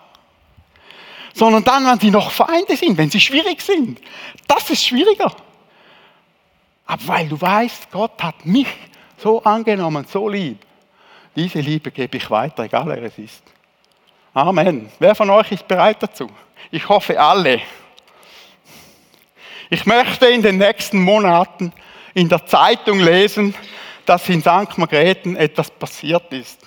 Sondern 1.34 1.64
dann, 1.64 1.86
wenn 1.86 2.00
sie 2.00 2.12
noch 2.12 2.30
Feinde 2.30 2.76
sind, 2.76 2.98
wenn 2.98 3.10
sie 3.10 3.20
schwierig 3.20 3.62
sind. 3.62 4.00
Das 4.48 4.70
ist 4.70 4.86
schwieriger. 4.86 5.34
Aber 6.86 7.08
weil 7.08 7.30
du 7.30 7.40
weißt, 7.40 7.90
Gott 7.92 8.22
hat 8.22 8.46
mich 8.46 8.68
so 9.18 9.42
angenommen, 9.44 10.06
so 10.10 10.28
lieb. 10.28 10.60
Diese 11.36 11.60
Liebe 11.60 11.90
gebe 11.92 12.18
ich 12.18 12.30
weiter, 12.30 12.64
egal 12.64 12.86
wer 12.88 13.04
es 13.04 13.18
ist. 13.18 13.44
Amen. 14.34 14.92
Wer 15.00 15.16
von 15.16 15.30
euch 15.30 15.52
ist 15.52 15.68
bereit 15.68 16.04
dazu? 16.04 16.30
Ich 16.70 16.88
hoffe 16.88 17.20
alle. 17.20 17.62
Ich 19.74 19.86
möchte 19.86 20.26
in 20.26 20.42
den 20.42 20.58
nächsten 20.58 21.02
Monaten 21.02 21.72
in 22.14 22.28
der 22.28 22.46
Zeitung 22.46 23.00
lesen, 23.00 23.56
dass 24.06 24.28
in 24.28 24.42
St. 24.42 24.78
Margrethen 24.78 25.38
etwas 25.38 25.72
passiert 25.72 26.34
ist. 26.34 26.60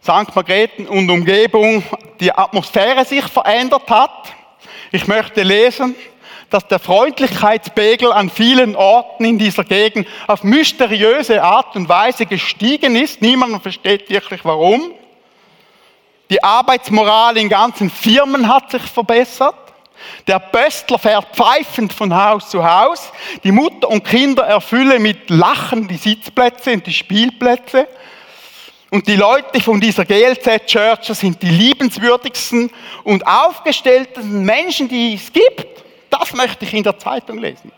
St. 0.00 0.32
Margrethen 0.32 0.86
und 0.86 1.10
Umgebung, 1.10 1.82
die 2.20 2.32
Atmosphäre 2.32 3.04
sich 3.04 3.24
verändert 3.24 3.90
hat. 3.90 4.32
Ich 4.92 5.08
möchte 5.08 5.42
lesen, 5.42 5.96
dass 6.50 6.68
der 6.68 6.78
Freundlichkeitspegel 6.78 8.12
an 8.12 8.30
vielen 8.30 8.76
Orten 8.76 9.24
in 9.24 9.36
dieser 9.36 9.64
Gegend 9.64 10.06
auf 10.28 10.44
mysteriöse 10.44 11.42
Art 11.42 11.74
und 11.74 11.88
Weise 11.88 12.26
gestiegen 12.26 12.94
ist. 12.94 13.20
Niemand 13.22 13.60
versteht 13.60 14.08
wirklich 14.08 14.44
warum. 14.44 14.92
Die 16.30 16.44
Arbeitsmoral 16.44 17.36
in 17.38 17.48
ganzen 17.48 17.90
Firmen 17.90 18.46
hat 18.46 18.70
sich 18.70 18.82
verbessert. 18.82 19.67
Der 20.26 20.38
Pöstler 20.38 20.98
fährt 20.98 21.36
pfeifend 21.36 21.92
von 21.92 22.14
Haus 22.14 22.50
zu 22.50 22.64
Haus. 22.64 23.12
Die 23.44 23.52
Mutter 23.52 23.88
und 23.88 24.04
Kinder 24.04 24.44
erfüllen 24.44 25.02
mit 25.02 25.30
Lachen 25.30 25.88
die 25.88 25.96
Sitzplätze 25.96 26.72
und 26.72 26.86
die 26.86 26.92
Spielplätze. 26.92 27.88
Und 28.90 29.06
die 29.06 29.16
Leute 29.16 29.60
von 29.60 29.80
dieser 29.80 30.04
GLZ 30.04 30.66
Church 30.66 31.04
sind 31.08 31.42
die 31.42 31.50
liebenswürdigsten 31.50 32.70
und 33.04 33.26
aufgestelltesten 33.26 34.44
Menschen, 34.44 34.88
die 34.88 35.14
es 35.14 35.32
gibt. 35.32 35.84
Das 36.08 36.32
möchte 36.32 36.64
ich 36.64 36.72
in 36.72 36.82
der 36.82 36.98
Zeitung 36.98 37.38
lesen. 37.38 37.70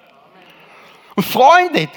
Und 1.16 1.24
Freunde, 1.24 1.88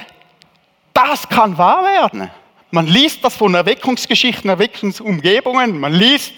das 0.94 1.30
kann 1.30 1.58
wahr 1.58 1.84
werden. 1.84 2.30
Man 2.72 2.88
liest 2.88 3.24
das 3.24 3.36
von 3.36 3.54
Erweckungsgeschichten, 3.54 4.50
Erweckungsumgebungen. 4.50 5.80
Man 5.80 5.94
liest 5.94 6.34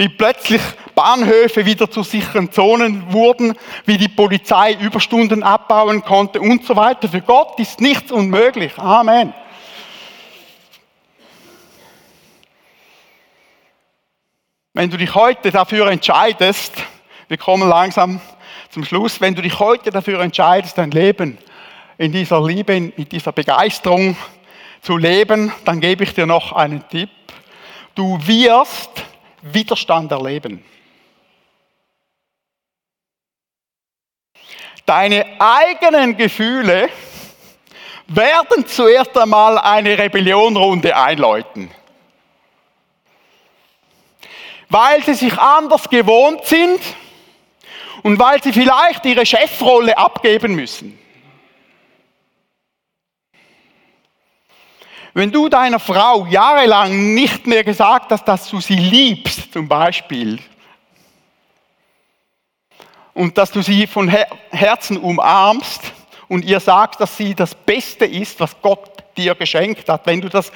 wie 0.00 0.08
plötzlich 0.08 0.62
Bahnhöfe 0.94 1.66
wieder 1.66 1.90
zu 1.90 2.02
sicheren 2.02 2.50
Zonen 2.50 3.12
wurden, 3.12 3.54
wie 3.84 3.98
die 3.98 4.08
Polizei 4.08 4.72
Überstunden 4.72 5.42
abbauen 5.42 6.00
konnte 6.00 6.40
und 6.40 6.64
so 6.64 6.74
weiter. 6.74 7.06
Für 7.06 7.20
Gott 7.20 7.60
ist 7.60 7.82
nichts 7.82 8.10
unmöglich. 8.10 8.78
Amen. 8.78 9.34
Wenn 14.72 14.88
du 14.88 14.96
dich 14.96 15.14
heute 15.14 15.50
dafür 15.50 15.90
entscheidest, 15.90 16.72
wir 17.28 17.36
kommen 17.36 17.68
langsam 17.68 18.22
zum 18.70 18.86
Schluss, 18.86 19.20
wenn 19.20 19.34
du 19.34 19.42
dich 19.42 19.58
heute 19.58 19.90
dafür 19.90 20.22
entscheidest, 20.22 20.78
dein 20.78 20.92
Leben 20.92 21.36
in 21.98 22.10
dieser 22.10 22.42
Liebe, 22.42 22.74
in 22.74 23.06
dieser 23.10 23.32
Begeisterung 23.32 24.16
zu 24.80 24.96
leben, 24.96 25.52
dann 25.66 25.78
gebe 25.78 26.04
ich 26.04 26.14
dir 26.14 26.24
noch 26.24 26.52
einen 26.52 26.88
Tipp. 26.88 27.10
Du 27.94 28.18
wirst 28.26 28.99
Widerstand 29.42 30.12
erleben. 30.12 30.64
Deine 34.86 35.24
eigenen 35.40 36.16
Gefühle 36.16 36.88
werden 38.06 38.66
zuerst 38.66 39.16
einmal 39.16 39.58
eine 39.58 39.96
Rebellionrunde 39.96 40.96
einläuten. 40.96 41.70
Weil 44.68 45.02
sie 45.04 45.14
sich 45.14 45.38
anders 45.38 45.88
gewohnt 45.88 46.44
sind 46.44 46.80
und 48.02 48.18
weil 48.18 48.42
sie 48.42 48.52
vielleicht 48.52 49.04
ihre 49.04 49.26
Chefrolle 49.26 49.96
abgeben 49.96 50.54
müssen. 50.54 50.99
Wenn 55.12 55.32
du 55.32 55.48
deiner 55.48 55.80
Frau 55.80 56.26
jahrelang 56.26 57.14
nicht 57.14 57.46
mehr 57.46 57.64
gesagt 57.64 58.12
hast, 58.12 58.24
dass 58.24 58.48
du 58.48 58.60
sie 58.60 58.76
liebst, 58.76 59.52
zum 59.52 59.66
Beispiel, 59.66 60.38
und 63.14 63.36
dass 63.36 63.50
du 63.50 63.60
sie 63.60 63.86
von 63.86 64.08
Herzen 64.50 64.96
umarmst 64.96 65.80
und 66.28 66.44
ihr 66.44 66.60
sagst, 66.60 67.00
dass 67.00 67.16
sie 67.16 67.34
das 67.34 67.54
Beste 67.54 68.06
ist, 68.06 68.38
was 68.38 68.56
Gott 68.62 69.02
dir 69.16 69.34
geschenkt 69.34 69.88
hat, 69.88 70.06
wenn 70.06 70.20
du 70.20 70.28
das 70.28 70.52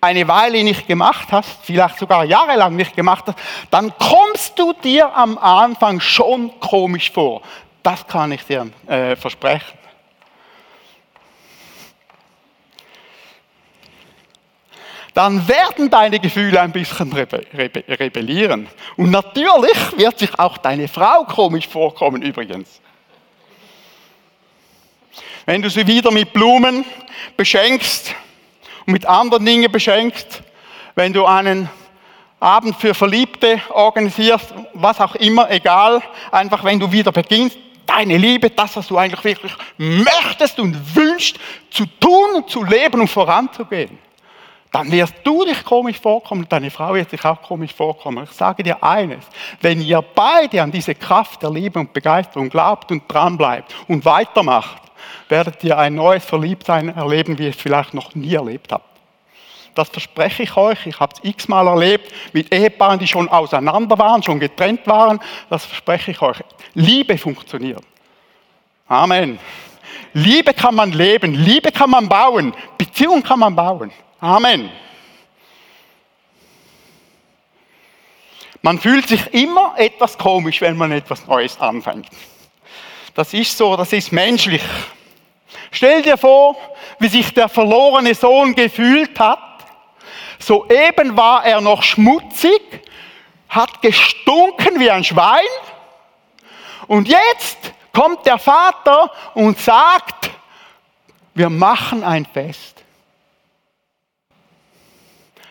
eine 0.00 0.26
Weile 0.26 0.64
nicht 0.64 0.86
gemacht 0.86 1.28
hast, 1.30 1.58
vielleicht 1.62 1.98
sogar 1.98 2.24
jahrelang 2.24 2.74
nicht 2.74 2.96
gemacht 2.96 3.24
hast, 3.26 3.38
dann 3.70 3.92
kommst 3.98 4.58
du 4.58 4.72
dir 4.72 5.14
am 5.14 5.36
Anfang 5.36 6.00
schon 6.00 6.58
komisch 6.58 7.12
vor. 7.12 7.42
Das 7.82 8.06
kann 8.06 8.32
ich 8.32 8.42
dir 8.44 8.70
äh, 8.86 9.14
versprechen. 9.14 9.79
Dann 15.14 15.46
werden 15.48 15.90
deine 15.90 16.20
Gefühle 16.20 16.60
ein 16.60 16.72
bisschen 16.72 17.12
rebellieren. 17.12 18.68
Und 18.96 19.10
natürlich 19.10 19.76
wird 19.96 20.18
sich 20.18 20.38
auch 20.38 20.58
deine 20.58 20.88
Frau 20.88 21.24
komisch 21.24 21.66
vorkommen 21.66 22.22
übrigens. 22.22 22.80
Wenn 25.46 25.62
du 25.62 25.70
sie 25.70 25.86
wieder 25.86 26.12
mit 26.12 26.32
Blumen 26.32 26.84
beschenkst 27.36 28.14
und 28.86 28.92
mit 28.92 29.06
anderen 29.06 29.44
Dingen 29.44 29.70
beschenkst, 29.72 30.42
wenn 30.94 31.12
du 31.12 31.24
einen 31.24 31.68
Abend 32.38 32.76
für 32.76 32.94
Verliebte 32.94 33.60
organisierst, 33.70 34.54
was 34.74 35.00
auch 35.00 35.14
immer, 35.16 35.50
egal, 35.50 36.02
einfach 36.30 36.62
wenn 36.62 36.78
du 36.78 36.90
wieder 36.90 37.10
beginnst, 37.10 37.58
deine 37.84 38.16
Liebe, 38.16 38.50
das, 38.50 38.76
was 38.76 38.86
du 38.86 38.96
eigentlich 38.96 39.24
wirklich 39.24 39.52
möchtest 39.76 40.60
und 40.60 40.94
wünschst, 40.94 41.38
zu 41.70 41.84
tun 41.98 42.36
und 42.36 42.48
zu 42.48 42.62
leben 42.62 43.00
und 43.00 43.08
voranzugehen 43.08 43.98
dann 44.72 44.90
wirst 44.92 45.14
du 45.24 45.44
dich 45.44 45.64
komisch 45.64 45.98
vorkommen 45.98 46.42
und 46.42 46.52
deine 46.52 46.70
Frau 46.70 46.94
wird 46.94 47.10
sich 47.10 47.24
auch 47.24 47.42
komisch 47.42 47.74
vorkommen. 47.74 48.24
Ich 48.24 48.36
sage 48.36 48.62
dir 48.62 48.82
eines, 48.82 49.24
wenn 49.60 49.80
ihr 49.80 50.00
beide 50.00 50.62
an 50.62 50.70
diese 50.70 50.94
Kraft 50.94 51.42
der 51.42 51.50
Liebe 51.50 51.78
und 51.80 51.92
Begeisterung 51.92 52.48
glaubt 52.48 52.90
und 52.92 53.02
dranbleibt 53.08 53.74
und 53.88 54.04
weitermacht, 54.04 54.82
werdet 55.28 55.62
ihr 55.64 55.76
ein 55.76 55.94
neues 55.94 56.24
Verliebtsein 56.24 56.88
erleben, 56.94 57.38
wie 57.38 57.44
ihr 57.44 57.50
es 57.50 57.56
vielleicht 57.56 57.94
noch 57.94 58.14
nie 58.14 58.34
erlebt 58.34 58.72
habt. 58.72 58.84
Das 59.74 59.88
verspreche 59.88 60.42
ich 60.42 60.56
euch. 60.56 60.86
Ich 60.86 60.98
habe 60.98 61.14
es 61.14 61.28
x-mal 61.28 61.66
erlebt 61.66 62.12
mit 62.32 62.52
Ehepaaren, 62.52 62.98
die 62.98 63.06
schon 63.06 63.28
auseinander 63.28 63.98
waren, 63.98 64.22
schon 64.22 64.40
getrennt 64.40 64.86
waren. 64.86 65.20
Das 65.48 65.64
verspreche 65.64 66.10
ich 66.10 66.20
euch. 66.22 66.38
Liebe 66.74 67.16
funktioniert. 67.16 67.82
Amen. 68.88 69.38
Liebe 70.12 70.52
kann 70.52 70.74
man 70.74 70.90
leben, 70.90 71.34
Liebe 71.34 71.70
kann 71.70 71.90
man 71.90 72.08
bauen, 72.08 72.52
Beziehung 72.76 73.22
kann 73.22 73.38
man 73.38 73.54
bauen. 73.54 73.92
Amen. 74.20 74.70
Man 78.62 78.78
fühlt 78.78 79.08
sich 79.08 79.32
immer 79.32 79.74
etwas 79.78 80.18
komisch, 80.18 80.60
wenn 80.60 80.76
man 80.76 80.92
etwas 80.92 81.26
Neues 81.26 81.58
anfängt. 81.58 82.08
Das 83.14 83.32
ist 83.32 83.56
so, 83.56 83.76
das 83.76 83.92
ist 83.92 84.12
menschlich. 84.12 84.62
Stell 85.70 86.02
dir 86.02 86.18
vor, 86.18 86.56
wie 86.98 87.08
sich 87.08 87.32
der 87.32 87.48
verlorene 87.48 88.14
Sohn 88.14 88.54
gefühlt 88.54 89.18
hat. 89.18 89.38
Soeben 90.38 91.16
war 91.16 91.44
er 91.44 91.60
noch 91.60 91.82
schmutzig, 91.82 92.60
hat 93.48 93.80
gestunken 93.80 94.78
wie 94.78 94.90
ein 94.90 95.04
Schwein. 95.04 95.40
Und 96.86 97.08
jetzt 97.08 97.58
kommt 97.92 98.26
der 98.26 98.38
Vater 98.38 99.10
und 99.34 99.58
sagt, 99.58 100.30
wir 101.34 101.48
machen 101.48 102.04
ein 102.04 102.26
Fest. 102.26 102.79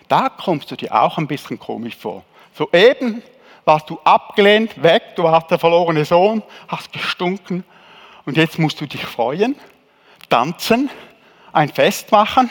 Da 0.09 0.27
kommst 0.27 0.69
du 0.71 0.75
dir 0.75 0.93
auch 0.93 1.17
ein 1.17 1.27
bisschen 1.27 1.57
komisch 1.57 1.95
vor. 1.95 2.25
Soeben 2.53 3.23
warst 3.63 3.89
du 3.89 3.99
abgelehnt, 4.03 4.81
weg, 4.81 5.15
du 5.15 5.23
warst 5.23 5.49
der 5.51 5.59
verlorene 5.59 6.03
Sohn, 6.03 6.43
hast 6.67 6.91
gestunken 6.91 7.63
und 8.25 8.35
jetzt 8.35 8.57
musst 8.59 8.81
du 8.81 8.87
dich 8.87 9.05
freuen, 9.05 9.55
tanzen, 10.27 10.89
ein 11.53 11.69
Fest 11.69 12.11
machen. 12.11 12.49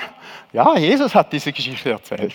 Ja, 0.53 0.77
Jesus 0.77 1.14
hat 1.14 1.33
diese 1.33 1.53
Geschichte 1.53 1.90
erzählt. 1.90 2.35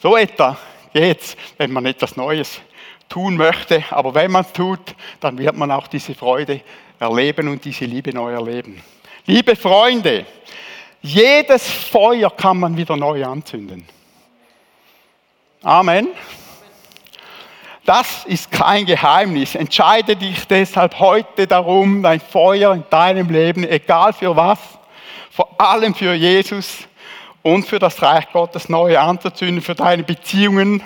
So 0.00 0.16
etwa 0.16 0.56
geht's, 0.92 1.36
wenn 1.58 1.70
man 1.70 1.84
etwas 1.84 2.16
Neues 2.16 2.60
tun 3.08 3.36
möchte, 3.36 3.84
aber 3.90 4.14
wenn 4.14 4.30
man 4.30 4.44
es 4.44 4.52
tut, 4.52 4.94
dann 5.20 5.36
wird 5.36 5.56
man 5.56 5.70
auch 5.70 5.88
diese 5.88 6.14
Freude 6.14 6.62
erleben 6.98 7.48
und 7.48 7.64
diese 7.64 7.84
Liebe 7.84 8.12
neu 8.14 8.32
erleben. 8.32 8.82
Liebe 9.26 9.56
Freunde, 9.56 10.24
jedes 11.00 11.68
Feuer 11.68 12.30
kann 12.30 12.58
man 12.58 12.76
wieder 12.76 12.96
neu 12.96 13.24
anzünden. 13.24 13.86
Amen. 15.62 16.08
Das 17.84 18.24
ist 18.26 18.50
kein 18.50 18.84
Geheimnis. 18.84 19.54
Entscheide 19.54 20.14
dich 20.14 20.46
deshalb 20.46 20.98
heute 20.98 21.46
darum, 21.46 22.02
dein 22.02 22.20
Feuer 22.20 22.74
in 22.74 22.84
deinem 22.90 23.30
Leben, 23.30 23.66
egal 23.66 24.12
für 24.12 24.36
was, 24.36 24.58
vor 25.30 25.48
allem 25.58 25.94
für 25.94 26.12
Jesus 26.12 26.80
und 27.42 27.66
für 27.66 27.78
das 27.78 28.02
Reich 28.02 28.30
Gottes 28.32 28.68
neu 28.68 28.98
anzuzünden, 28.98 29.62
für 29.62 29.74
deine 29.74 30.02
Beziehungen. 30.02 30.82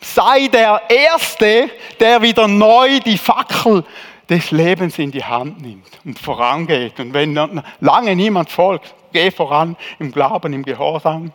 Sei 0.00 0.48
der 0.48 0.82
Erste, 0.88 1.70
der 2.00 2.20
wieder 2.20 2.48
neu 2.48 2.98
die 3.00 3.18
Fackel 3.18 3.84
des 4.28 4.50
Lebens 4.50 4.98
in 4.98 5.12
die 5.12 5.24
Hand 5.24 5.60
nimmt 5.60 6.00
und 6.04 6.18
vorangeht. 6.18 6.98
Und 6.98 7.14
wenn 7.14 7.62
lange 7.80 8.16
niemand 8.16 8.50
folgt, 8.50 8.94
geh 9.12 9.30
voran 9.30 9.76
im 9.98 10.12
Glauben, 10.12 10.52
im 10.52 10.64
Gehorsam 10.64 11.32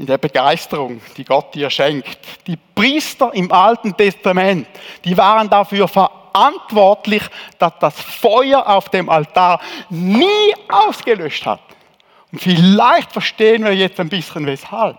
in 0.00 0.06
der 0.06 0.16
Begeisterung, 0.16 1.02
die 1.18 1.24
Gott 1.24 1.54
dir 1.54 1.68
schenkt. 1.68 2.18
Die 2.46 2.56
Priester 2.56 3.34
im 3.34 3.52
Alten 3.52 3.94
Testament, 3.94 4.66
die 5.04 5.14
waren 5.14 5.50
dafür 5.50 5.86
verantwortlich, 5.88 7.22
dass 7.58 7.72
das 7.80 8.00
Feuer 8.00 8.66
auf 8.66 8.88
dem 8.88 9.10
Altar 9.10 9.60
nie 9.90 10.54
ausgelöscht 10.70 11.44
hat. 11.44 11.60
Und 12.32 12.40
vielleicht 12.40 13.12
verstehen 13.12 13.62
wir 13.62 13.74
jetzt 13.74 14.00
ein 14.00 14.08
bisschen 14.08 14.46
weshalb. 14.46 14.96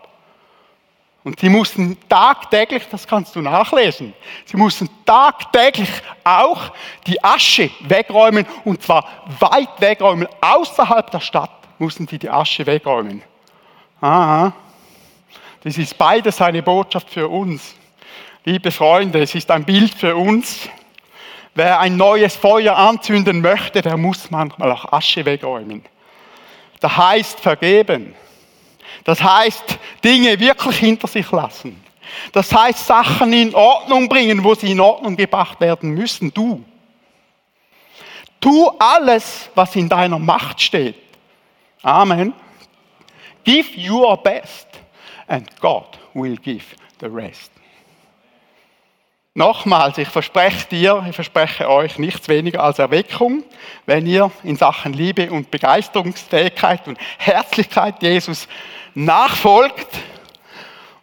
Und 1.24 1.40
sie 1.40 1.50
mussten 1.50 1.98
tagtäglich, 2.10 2.88
das 2.90 3.08
kannst 3.08 3.36
du 3.36 3.42
nachlesen, 3.42 4.14
sie 4.46 4.58
mussten 4.58 4.90
tagtäglich 5.06 5.90
auch 6.24 6.72
die 7.06 7.24
Asche 7.24 7.70
wegräumen 7.82 8.48
und 8.66 8.82
zwar 8.82 9.08
weit 9.40 9.70
wegräumen, 9.80 10.28
außerhalb 10.42 11.12
der 11.12 11.20
Stadt 11.20 11.52
mussten 11.78 12.08
sie 12.08 12.18
die 12.18 12.30
Asche 12.30 12.66
wegräumen. 12.66 13.22
Aha. 14.00 14.52
Das 15.64 15.78
ist 15.78 15.96
beides 15.96 16.42
eine 16.42 16.64
Botschaft 16.64 17.12
für 17.12 17.28
uns. 17.28 17.76
Liebe 18.44 18.72
Freunde, 18.72 19.22
es 19.22 19.36
ist 19.36 19.52
ein 19.52 19.64
Bild 19.64 19.94
für 19.94 20.16
uns. 20.16 20.68
Wer 21.54 21.80
ein 21.80 21.98
neues 21.98 22.36
Feuer 22.36 22.76
anzünden 22.76 23.42
möchte, 23.42 23.84
der 23.84 23.98
muss 23.98 24.32
manchmal 24.32 24.72
auch 24.72 24.92
Asche 24.92 25.24
wegräumen. 25.26 25.86
Das 26.80 26.98
heißt 26.98 27.40
vergeben. 27.40 28.16
Das 29.04 29.22
heißt 29.22 29.80
Dinge 30.04 30.40
wirklich 30.40 30.78
hinter 30.78 31.08
sich 31.08 31.30
lassen. 31.32 31.82
Das 32.32 32.54
heißt 32.54 32.86
Sachen 32.86 33.32
in 33.34 33.56
Ordnung 33.56 34.10
bringen, 34.10 34.44
wo 34.44 34.54
sie 34.54 34.72
in 34.72 34.80
Ordnung 34.80 35.16
gebracht 35.16 35.60
werden 35.60 35.92
müssen. 35.92 36.34
Du. 36.34 36.64
Tu 38.40 38.68
alles, 38.80 39.50
was 39.56 39.76
in 39.76 39.88
deiner 39.88 40.20
Macht 40.20 40.62
steht. 40.62 40.96
Amen. 41.84 42.34
Give 43.44 43.68
your 43.78 44.18
best 44.18 44.68
and 45.28 45.50
God 45.60 45.98
will 46.14 46.36
give 46.36 46.76
the 47.00 47.08
rest. 47.08 47.52
Nochmals, 49.34 49.98
ich 49.98 50.10
verspreche 50.10 50.68
dir, 50.68 51.06
ich 51.08 51.16
verspreche 51.16 51.70
euch 51.70 51.98
nichts 51.98 52.28
weniger 52.28 52.62
als 52.62 52.80
Erweckung, 52.80 53.46
wenn 53.86 54.06
ihr 54.06 54.30
in 54.44 54.58
Sachen 54.58 54.92
Liebe 54.92 55.32
und 55.32 55.50
Begeisterungsfähigkeit 55.50 56.86
und 56.90 56.98
Herzlichkeit 57.18 58.04
Jesus 58.04 58.50
nachfolgt 58.94 59.88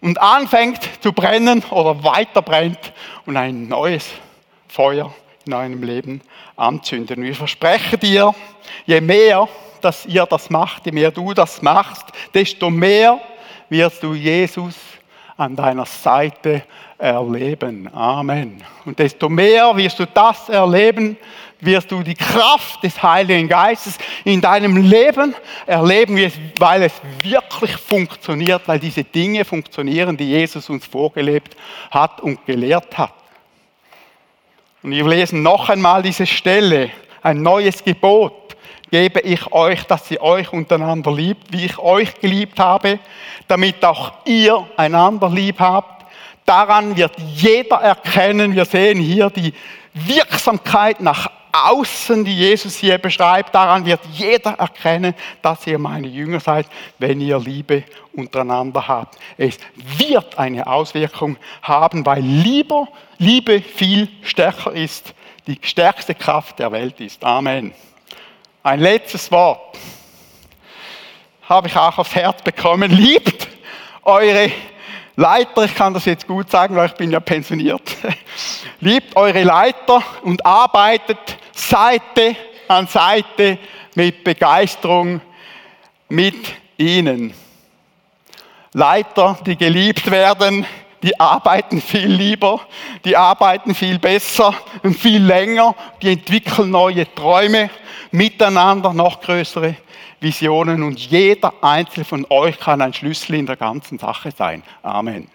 und 0.02 0.20
anfängt 0.20 0.78
zu 1.02 1.14
brennen 1.14 1.64
oder 1.70 2.04
weiter 2.04 2.42
brennt 2.42 2.92
und 3.24 3.38
ein 3.38 3.66
neues 3.66 4.10
Feuer 4.68 5.10
in 5.46 5.54
eurem 5.54 5.82
Leben 5.82 6.20
anzünden. 6.54 7.20
Und 7.20 7.30
ich 7.30 7.38
verspreche 7.38 7.96
dir, 7.96 8.34
je 8.84 9.00
mehr, 9.00 9.48
dass 9.80 10.04
ihr 10.04 10.26
das 10.26 10.50
macht, 10.50 10.84
je 10.84 10.92
mehr 10.92 11.10
du 11.10 11.32
das 11.32 11.62
machst, 11.62 12.04
desto 12.34 12.68
mehr 12.68 13.18
wirst 13.70 14.02
du 14.02 14.12
Jesus 14.12 14.74
an 15.38 15.56
deiner 15.56 15.86
Seite 15.86 16.64
erleben. 16.98 17.88
Amen. 17.94 18.62
Und 18.84 18.98
desto 18.98 19.28
mehr 19.28 19.76
wirst 19.76 19.98
du 19.98 20.06
das 20.06 20.48
erleben, 20.48 21.16
wirst 21.60 21.90
du 21.90 22.02
die 22.02 22.14
Kraft 22.14 22.82
des 22.82 23.02
Heiligen 23.02 23.48
Geistes 23.48 23.98
in 24.24 24.40
deinem 24.40 24.76
Leben 24.76 25.34
erleben, 25.66 26.32
weil 26.58 26.82
es 26.82 27.00
wirklich 27.22 27.76
funktioniert, 27.76 28.62
weil 28.66 28.78
diese 28.78 29.04
Dinge 29.04 29.44
funktionieren, 29.44 30.16
die 30.16 30.28
Jesus 30.28 30.68
uns 30.70 30.86
vorgelebt 30.86 31.56
hat 31.90 32.20
und 32.20 32.44
gelehrt 32.46 32.96
hat. 32.98 33.14
Und 34.82 34.92
wir 34.92 35.06
lesen 35.06 35.42
noch 35.42 35.68
einmal 35.68 36.02
diese 36.02 36.26
Stelle, 36.26 36.90
ein 37.22 37.42
neues 37.42 37.82
Gebot 37.82 38.56
gebe 38.90 39.20
ich 39.20 39.52
euch, 39.52 39.82
dass 39.84 40.10
ihr 40.10 40.22
euch 40.22 40.52
untereinander 40.52 41.12
liebt, 41.12 41.52
wie 41.52 41.64
ich 41.64 41.78
euch 41.78 42.14
geliebt 42.20 42.58
habe, 42.58 42.98
damit 43.48 43.84
auch 43.84 44.12
ihr 44.24 44.66
einander 44.76 45.28
lieb 45.28 45.60
habt. 45.60 45.97
Daran 46.48 46.96
wird 46.96 47.12
jeder 47.34 47.76
erkennen, 47.76 48.54
wir 48.54 48.64
sehen 48.64 49.00
hier 49.00 49.28
die 49.28 49.52
Wirksamkeit 49.92 50.98
nach 50.98 51.30
außen, 51.52 52.24
die 52.24 52.34
Jesus 52.34 52.74
hier 52.74 52.96
beschreibt, 52.96 53.54
daran 53.54 53.84
wird 53.84 54.00
jeder 54.14 54.52
erkennen, 54.52 55.12
dass 55.42 55.66
ihr 55.66 55.78
meine 55.78 56.06
Jünger 56.06 56.40
seid, 56.40 56.66
wenn 56.98 57.20
ihr 57.20 57.38
Liebe 57.38 57.84
untereinander 58.14 58.88
habt. 58.88 59.18
Es 59.36 59.58
wird 59.98 60.38
eine 60.38 60.66
Auswirkung 60.66 61.36
haben, 61.60 62.06
weil 62.06 62.22
Liebe, 62.22 62.86
Liebe 63.18 63.60
viel 63.60 64.08
stärker 64.22 64.72
ist, 64.72 65.12
die 65.46 65.58
stärkste 65.60 66.14
Kraft 66.14 66.60
der 66.60 66.72
Welt 66.72 66.98
ist. 67.00 67.22
Amen. 67.22 67.74
Ein 68.62 68.80
letztes 68.80 69.30
Wort 69.30 69.76
habe 71.42 71.68
ich 71.68 71.76
auch 71.76 71.98
aufs 71.98 72.14
Herz 72.14 72.40
bekommen. 72.40 72.90
Liebt 72.90 73.48
eure 74.02 74.50
Leiter, 75.20 75.64
ich 75.64 75.74
kann 75.74 75.92
das 75.92 76.04
jetzt 76.04 76.28
gut 76.28 76.48
sagen, 76.48 76.76
weil 76.76 76.86
ich 76.86 76.92
bin 76.92 77.10
ja 77.10 77.18
pensioniert. 77.18 77.82
Liebt 78.80 79.16
eure 79.16 79.42
Leiter 79.42 80.00
und 80.22 80.46
arbeitet 80.46 81.18
Seite 81.52 82.36
an 82.68 82.86
Seite 82.86 83.58
mit 83.96 84.22
Begeisterung 84.22 85.20
mit 86.08 86.36
ihnen. 86.76 87.34
Leiter, 88.72 89.36
die 89.44 89.56
geliebt 89.56 90.08
werden, 90.08 90.64
die 91.02 91.18
arbeiten 91.18 91.82
viel 91.82 92.06
lieber, 92.06 92.60
die 93.04 93.16
arbeiten 93.16 93.74
viel 93.74 93.98
besser 93.98 94.54
und 94.84 94.96
viel 94.96 95.24
länger, 95.24 95.74
die 96.00 96.12
entwickeln 96.12 96.70
neue 96.70 97.12
Träume 97.12 97.70
miteinander, 98.12 98.92
noch 98.92 99.20
größere 99.20 99.74
Visionen 100.20 100.82
und 100.82 100.98
jeder 100.98 101.52
einzelne 101.62 102.04
von 102.04 102.26
euch 102.30 102.58
kann 102.58 102.82
ein 102.82 102.92
Schlüssel 102.92 103.36
in 103.36 103.46
der 103.46 103.56
ganzen 103.56 103.98
Sache 103.98 104.30
sein. 104.30 104.62
Amen. 104.82 105.28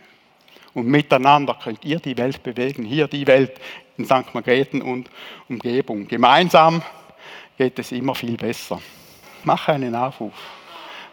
Und 0.74 0.88
miteinander 0.88 1.58
könnt 1.62 1.86
ihr 1.86 2.00
die 2.00 2.18
Welt 2.18 2.42
bewegen, 2.44 2.84
hier 2.84 3.08
die 3.08 3.26
Welt 3.28 3.54
in 3.98 4.06
St. 4.06 4.34
Margrethen 4.34 4.82
und 4.82 5.10
Umgebung. 5.48 6.08
Gemeinsam 6.08 6.82
geht 7.58 7.78
es 7.80 7.92
immer 7.92 8.16
viel 8.16 8.36
besser. 8.36 8.82
Mache 9.44 9.74
einen 9.74 9.96
Aufruf. 9.96 10.34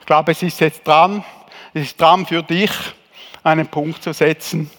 Ich 0.01 0.07
glaube, 0.07 0.33
es 0.33 0.43
ist 0.43 0.61
jetzt 0.61 0.87
dran, 0.87 1.23
es 1.75 1.83
ist 1.83 2.01
dran 2.01 2.27
für 2.27 2.43
dich, 2.43 2.71
einen 3.43 3.69
Punkt 3.69 4.03
zu 4.03 4.13
setzen. 4.13 4.71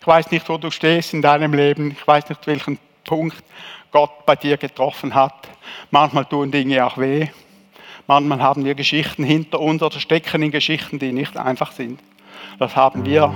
Ich 0.00 0.06
weiß 0.06 0.30
nicht, 0.30 0.48
wo 0.48 0.56
du 0.58 0.70
stehst 0.70 1.14
in 1.14 1.22
deinem 1.22 1.52
Leben. 1.52 1.92
Ich 1.92 2.06
weiß 2.06 2.28
nicht, 2.28 2.46
welchen 2.46 2.78
Punkt 3.04 3.36
Gott 3.90 4.26
bei 4.26 4.34
dir 4.34 4.56
getroffen 4.56 5.14
hat. 5.14 5.48
Manchmal 5.90 6.24
tun 6.24 6.50
Dinge 6.50 6.84
auch 6.84 6.98
weh. 6.98 7.28
Manchmal 8.06 8.40
haben 8.40 8.64
wir 8.64 8.74
Geschichten 8.74 9.24
hinter 9.24 9.60
uns 9.60 9.82
oder 9.82 10.00
stecken 10.00 10.42
in 10.42 10.50
Geschichten, 10.50 10.98
die 10.98 11.12
nicht 11.12 11.36
einfach 11.36 11.72
sind. 11.72 12.00
Das 12.58 12.74
haben 12.74 13.04
wir 13.04 13.32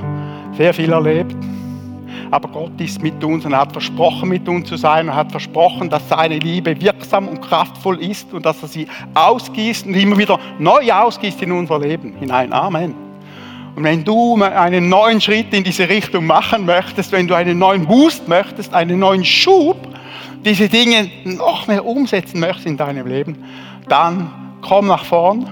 sehr 0.57 0.75
viel 0.75 0.93
erlebt. 0.93 1.37
Aber 2.31 2.49
Gott 2.49 2.81
ist 2.81 3.01
mit 3.03 3.23
uns 3.23 3.45
und 3.45 3.53
er 3.53 3.61
hat 3.61 3.73
versprochen, 3.73 4.29
mit 4.29 4.49
uns 4.49 4.69
zu 4.69 4.77
sein 4.77 5.09
und 5.09 5.14
hat 5.14 5.31
versprochen, 5.31 5.89
dass 5.89 6.09
seine 6.09 6.39
Liebe 6.39 6.81
wirksam 6.81 7.29
und 7.29 7.41
kraftvoll 7.41 8.03
ist 8.03 8.33
und 8.33 8.45
dass 8.45 8.62
er 8.62 8.69
sie 8.69 8.89
ausgießt 9.14 9.87
und 9.87 9.95
immer 9.95 10.19
wieder 10.19 10.39
neu 10.59 10.91
ausgießt 10.93 11.43
in 11.43 11.53
unser 11.53 11.79
Leben 11.79 12.14
hinein. 12.19 12.53
Amen. 12.53 12.95
Und 13.77 13.85
wenn 13.85 14.03
du 14.03 14.43
einen 14.43 14.89
neuen 14.89 15.21
Schritt 15.21 15.53
in 15.53 15.62
diese 15.62 15.89
Richtung 15.89 16.27
machen 16.27 16.64
möchtest, 16.64 17.12
wenn 17.12 17.29
du 17.29 17.35
einen 17.35 17.59
neuen 17.59 17.87
Boost 17.87 18.27
möchtest, 18.27 18.73
einen 18.75 18.99
neuen 18.99 19.25
Schub, 19.25 19.77
diese 20.45 20.69
Dinge 20.69 21.11
noch 21.25 21.67
mehr 21.67 21.85
umsetzen 21.85 22.41
möchtest 22.41 22.67
in 22.67 22.77
deinem 22.77 23.07
Leben, 23.07 23.45
dann 23.87 24.45
komm 24.69 24.87
nach 24.87 25.05
vorn. 25.05 25.49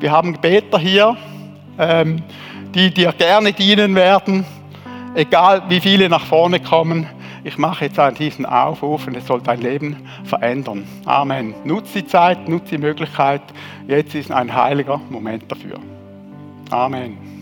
Wir 0.00 0.10
haben 0.10 0.38
Beter 0.40 0.78
hier, 0.78 1.16
ähm, 1.78 2.22
die 2.74 2.92
dir 2.92 3.12
gerne 3.12 3.52
dienen 3.52 3.94
werden 3.94 4.44
egal 5.14 5.62
wie 5.68 5.80
viele 5.80 6.08
nach 6.08 6.24
vorne 6.24 6.60
kommen, 6.60 7.06
ich 7.42 7.56
mache 7.56 7.86
jetzt 7.86 7.98
an 7.98 8.14
diesen 8.14 8.44
Aufruf 8.44 9.06
und 9.06 9.16
es 9.16 9.26
soll 9.26 9.40
dein 9.40 9.60
Leben 9.60 9.96
verändern. 10.24 10.86
Amen. 11.06 11.54
Nutz 11.64 11.92
die 11.92 12.06
Zeit, 12.06 12.48
nutz 12.48 12.68
die 12.68 12.78
Möglichkeit. 12.78 13.42
Jetzt 13.88 14.14
ist 14.14 14.30
ein 14.30 14.54
heiliger 14.54 15.00
Moment 15.08 15.50
dafür. 15.50 15.78
Amen. 16.70 17.39